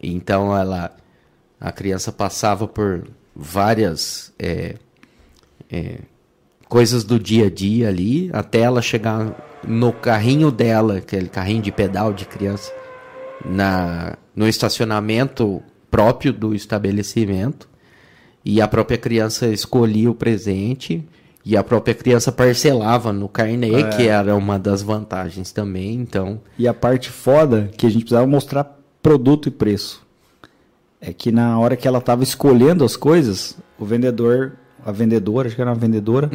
[0.00, 0.92] Então ela,
[1.60, 3.02] a criança passava por
[3.34, 4.76] várias é,
[5.68, 5.98] é,
[6.68, 11.72] coisas do dia a dia ali, até ela chegar no carrinho dela, aquele carrinho de
[11.72, 12.72] pedal de criança,
[13.44, 17.68] na, no estacionamento próprio do estabelecimento.
[18.44, 21.04] E a própria criança escolhia o presente
[21.44, 25.94] e a própria criança parcelava no carnê, que era uma das vantagens também.
[25.94, 30.04] Então, E a parte foda que a gente precisava mostrar produto e preço.
[31.00, 34.54] É que na hora que ela estava escolhendo as coisas, o vendedor,
[34.86, 36.30] a vendedora, acho que era uma vendedora,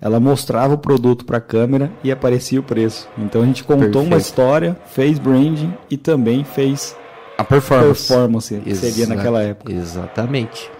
[0.00, 3.08] ela mostrava o produto para a câmera e aparecia o preço.
[3.16, 4.18] Então a gente contou uma Perfeito.
[4.20, 6.94] história, fez branding e também fez
[7.38, 8.06] a performance.
[8.06, 9.72] performance, que seria Exa- naquela época.
[9.72, 10.70] Exatamente.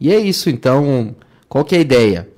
[0.00, 1.14] E é isso, então,
[1.48, 2.28] qual que é a ideia?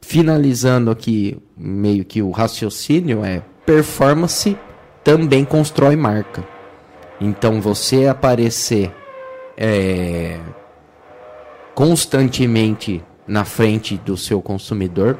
[0.00, 4.56] Finalizando aqui, meio que o raciocínio é performance
[5.02, 6.44] também constrói marca.
[7.20, 8.92] Então, você aparecer
[9.56, 10.38] é,
[11.74, 15.18] constantemente na frente do seu consumidor,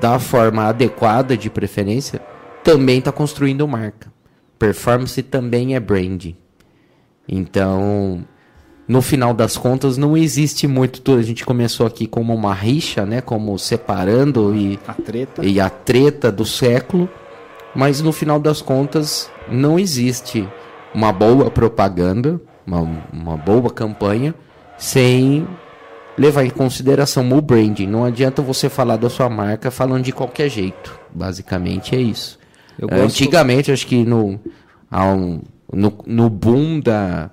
[0.00, 2.20] da forma adequada de preferência,
[2.62, 4.12] também está construindo marca.
[4.58, 6.36] Performance também é branding.
[7.28, 8.24] Então,
[8.86, 11.14] no final das contas, não existe muito.
[11.14, 13.20] A gente começou aqui como uma rixa, né?
[13.20, 15.44] Como separando e, A treta.
[15.44, 17.08] e a treta do século.
[17.74, 20.46] Mas no final das contas, não existe
[20.94, 22.80] uma boa propaganda, uma,
[23.12, 24.34] uma boa campanha,
[24.76, 25.46] sem
[26.18, 27.86] levar em consideração o branding.
[27.86, 30.98] Não adianta você falar da sua marca falando de qualquer jeito.
[31.14, 32.38] Basicamente é isso.
[32.78, 34.38] É, gosto- Antigamente, acho que no,
[35.72, 37.30] no, no boom da,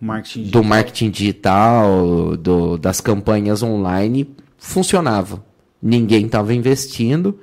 [0.00, 5.44] Marketing do marketing digital, do, das campanhas online, funcionava.
[5.80, 7.38] Ninguém estava investindo.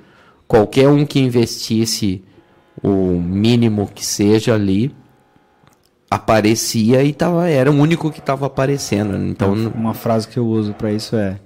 [0.46, 2.22] Qualquer um que investisse
[2.82, 2.88] o
[3.20, 4.94] mínimo que seja ali
[6.10, 9.16] aparecia e tava, era o único que estava aparecendo.
[9.16, 11.38] Então, não- Uma frase que eu uso para isso é: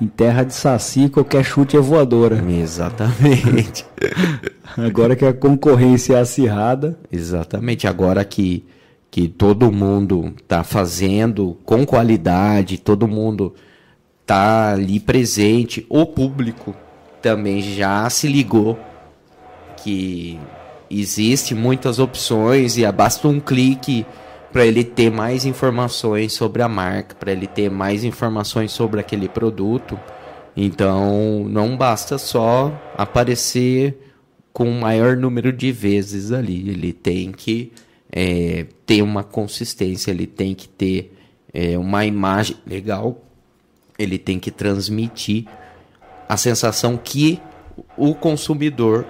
[0.00, 2.36] em terra de saci, qualquer chute é voadora.
[2.48, 3.84] exatamente.
[4.76, 7.86] Agora que a concorrência é acirrada, Exatamente.
[7.86, 8.64] Agora que,
[9.10, 13.54] que todo mundo está fazendo com qualidade, todo mundo
[14.22, 16.74] está ali presente, o público
[17.20, 18.78] também já se ligou
[19.76, 20.38] que
[21.00, 24.04] existe muitas opções e basta um clique
[24.52, 29.28] para ele ter mais informações sobre a marca, para ele ter mais informações sobre aquele
[29.28, 29.98] produto.
[30.54, 33.98] Então, não basta só aparecer
[34.52, 36.68] com o maior número de vezes ali.
[36.68, 37.72] Ele tem que
[38.10, 41.16] é, ter uma consistência, ele tem que ter
[41.52, 43.24] é, uma imagem legal,
[43.98, 45.46] ele tem que transmitir
[46.28, 47.40] a sensação que
[47.96, 49.06] o consumidor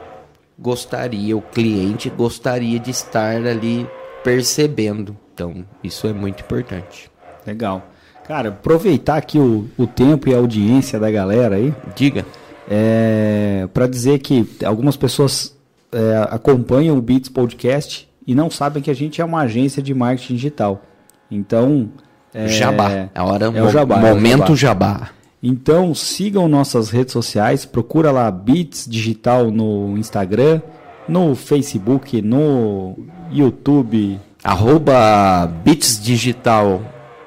[0.62, 3.86] gostaria, o cliente gostaria de estar ali
[4.22, 5.16] percebendo.
[5.34, 7.10] Então, isso é muito importante.
[7.44, 7.82] legal.
[8.26, 12.24] Cara, aproveitar aqui o, o tempo e a audiência da galera aí, Diga.
[12.70, 15.56] é, para dizer que algumas pessoas
[15.90, 19.92] é, acompanham o Beats Podcast e não sabem que a gente é uma agência de
[19.92, 20.80] marketing digital.
[21.28, 21.90] Então,
[22.32, 23.08] é, jabá.
[23.12, 25.10] A hora, é o jabá, é o momento jabá.
[25.42, 30.60] Então sigam nossas redes sociais, procura lá Beats Digital no Instagram,
[31.08, 32.96] no Facebook, no
[33.30, 34.20] YouTube.
[34.44, 36.82] Arroba Bits Digital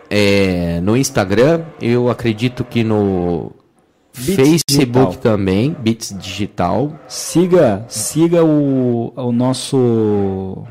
[0.10, 1.64] é, no Instagram.
[1.82, 3.52] Eu acredito que no
[4.18, 5.14] Bits Facebook Digital.
[5.16, 6.98] também, Bits Digital.
[7.08, 10.64] Siga, siga o, o nosso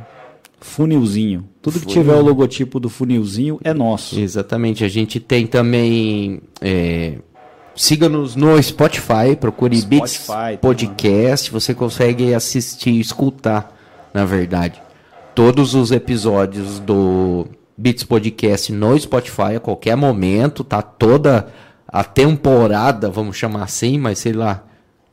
[0.61, 1.49] funilzinho.
[1.61, 2.03] Tudo que Funil.
[2.03, 4.19] tiver o logotipo do funilzinho é nosso.
[4.19, 4.85] Exatamente.
[4.85, 6.41] A gente tem também.
[6.61, 7.19] É,
[7.77, 11.51] Siga-nos no Spotify, procure Spotify, Beats Podcast.
[11.51, 13.77] Você consegue assistir, escutar,
[14.13, 14.81] na verdade,
[15.35, 17.47] todos os episódios do
[17.77, 20.63] Beats Podcast no Spotify a qualquer momento.
[20.63, 21.49] Tá toda
[21.89, 24.65] a temporada, vamos chamar assim, mas sei lá,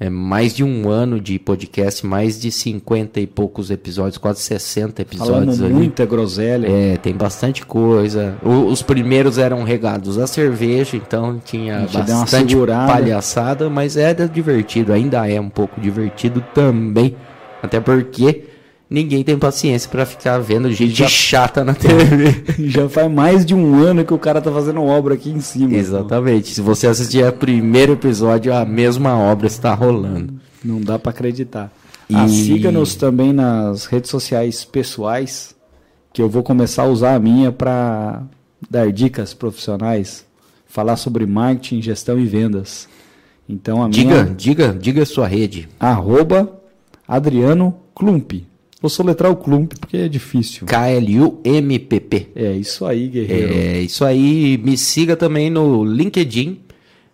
[0.04, 5.04] é mais de um ano de podcast, mais de 50 e poucos episódios, quase 60
[5.04, 5.74] episódios Falando ali.
[5.76, 6.68] muita groselha.
[6.68, 8.36] É, tem bastante coisa.
[8.44, 12.56] O- os primeiros eram regados a cerveja, então tinha bastante
[12.88, 17.16] palhaçada, mas era divertido, ainda é um pouco divertido também.
[17.62, 18.46] Até porque
[18.92, 22.44] ninguém tem paciência para ficar vendo gente Já- chata na TV.
[22.70, 25.74] Já faz mais de um ano que o cara tá fazendo obra aqui em cima.
[25.76, 26.50] Exatamente.
[26.54, 30.34] Se você assistir o primeiro episódio, a mesma obra está rolando.
[30.64, 31.72] Não dá pra acreditar.
[32.10, 35.56] E- Ah, siga-nos também nas redes sociais pessoais,
[36.14, 38.22] que eu vou começar a usar a minha para
[38.70, 40.26] dar dicas profissionais,
[40.68, 42.88] falar sobre marketing, gestão e vendas.
[43.48, 45.68] Então a Diga, minha diga, diga a sua rede.
[45.80, 46.52] arroba
[47.08, 48.46] Adriano Klump.
[48.82, 50.66] Vou soletrar o Klump porque é difícil.
[50.66, 52.28] K-L-U-M-P-P.
[52.36, 53.54] É isso aí, guerreiro.
[53.54, 54.58] É isso aí.
[54.58, 56.60] Me siga também no LinkedIn.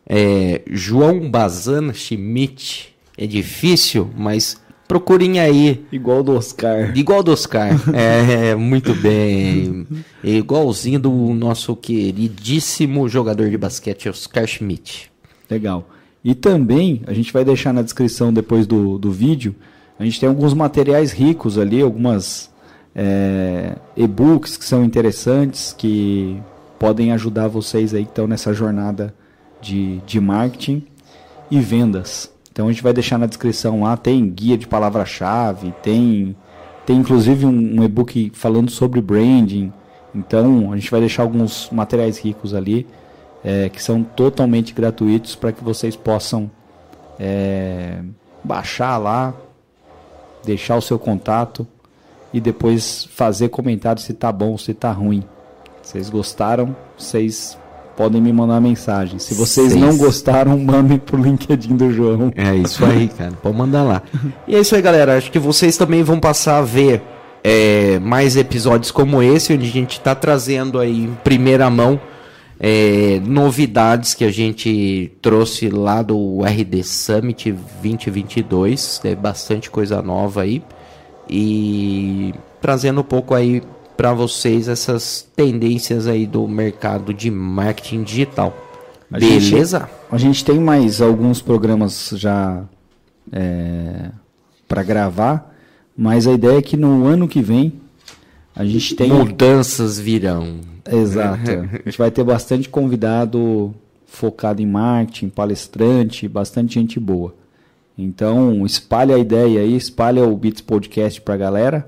[0.08, 2.96] É, João Bazan Schmidt.
[3.18, 5.84] É difícil, mas procurem aí.
[5.92, 6.98] Igual do Oscar.
[6.98, 7.72] Igual do Oscar.
[7.94, 9.86] É, muito bem.
[10.24, 15.12] É igualzinho do nosso queridíssimo jogador de basquete, Oscar Schmidt.
[15.50, 15.90] Legal.
[16.24, 19.54] E também, a gente vai deixar na descrição depois do, do vídeo,
[20.00, 22.52] a gente tem alguns materiais ricos ali, algumas
[22.96, 26.42] é, e-books que são interessantes, que
[26.80, 29.14] podem ajudar vocês aí que estão nessa jornada
[29.62, 30.86] de, de marketing
[31.50, 32.32] e vendas.
[32.52, 36.36] Então a gente vai deixar na descrição lá, tem guia de palavra-chave, tem,
[36.86, 39.72] tem inclusive um, um e-book falando sobre branding.
[40.14, 42.88] Então a gente vai deixar alguns materiais ricos ali
[43.44, 46.50] é, que são totalmente gratuitos para que vocês possam
[47.20, 48.00] é,
[48.44, 49.34] baixar lá,
[50.48, 51.68] deixar o seu contato
[52.34, 55.24] e depois fazer comentário se tá bom, se tá ruim.
[55.82, 56.76] Vocês gostaram?
[56.98, 57.58] Vocês
[57.96, 59.20] podem me mandar mensagem.
[59.20, 59.82] Se vocês Seis.
[59.82, 62.32] não gostaram, mandem pro LinkedIn do João.
[62.36, 63.34] É isso aí, cara.
[63.42, 64.02] Pode mandar lá.
[64.48, 65.18] E é isso aí, galera.
[65.18, 67.02] Acho que vocês também vão passar a ver
[67.44, 72.00] é, mais episódios como esse, onde a gente está trazendo aí em primeira mão
[72.60, 77.52] é, novidades que a gente trouxe lá do RD Summit
[77.82, 79.02] 2022.
[79.04, 80.62] É bastante coisa nova aí.
[81.30, 83.62] E trazendo um pouco aí
[83.96, 88.56] para vocês essas tendências aí do mercado de marketing digital.
[89.12, 89.90] A gente- Beleza?
[90.12, 92.64] A gente tem mais alguns programas já
[94.68, 95.54] para gravar,
[95.96, 97.74] mas a ideia é que no ano que vem
[98.58, 100.62] a gente tem Mudanças virão.
[100.90, 101.52] Exato.
[101.86, 103.72] A gente vai ter bastante convidado
[104.08, 107.36] focado em marketing, palestrante, bastante gente boa.
[107.96, 111.88] Então, espalha a ideia aí, espalha o Beats Podcast pra galera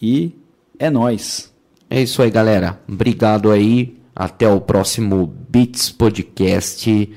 [0.00, 0.32] e
[0.78, 1.52] é nóis.
[1.90, 2.80] É isso aí, galera.
[2.88, 3.96] Obrigado aí.
[4.16, 7.10] Até o próximo Beats Podcast.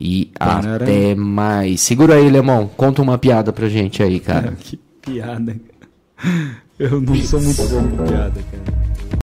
[0.00, 1.82] E até mais.
[1.82, 2.70] Segura aí, Lemão.
[2.74, 4.52] Conta uma piada pra gente aí, cara.
[4.60, 5.60] que piada.
[6.80, 8.89] Eu não sou muito bom com piada, cara.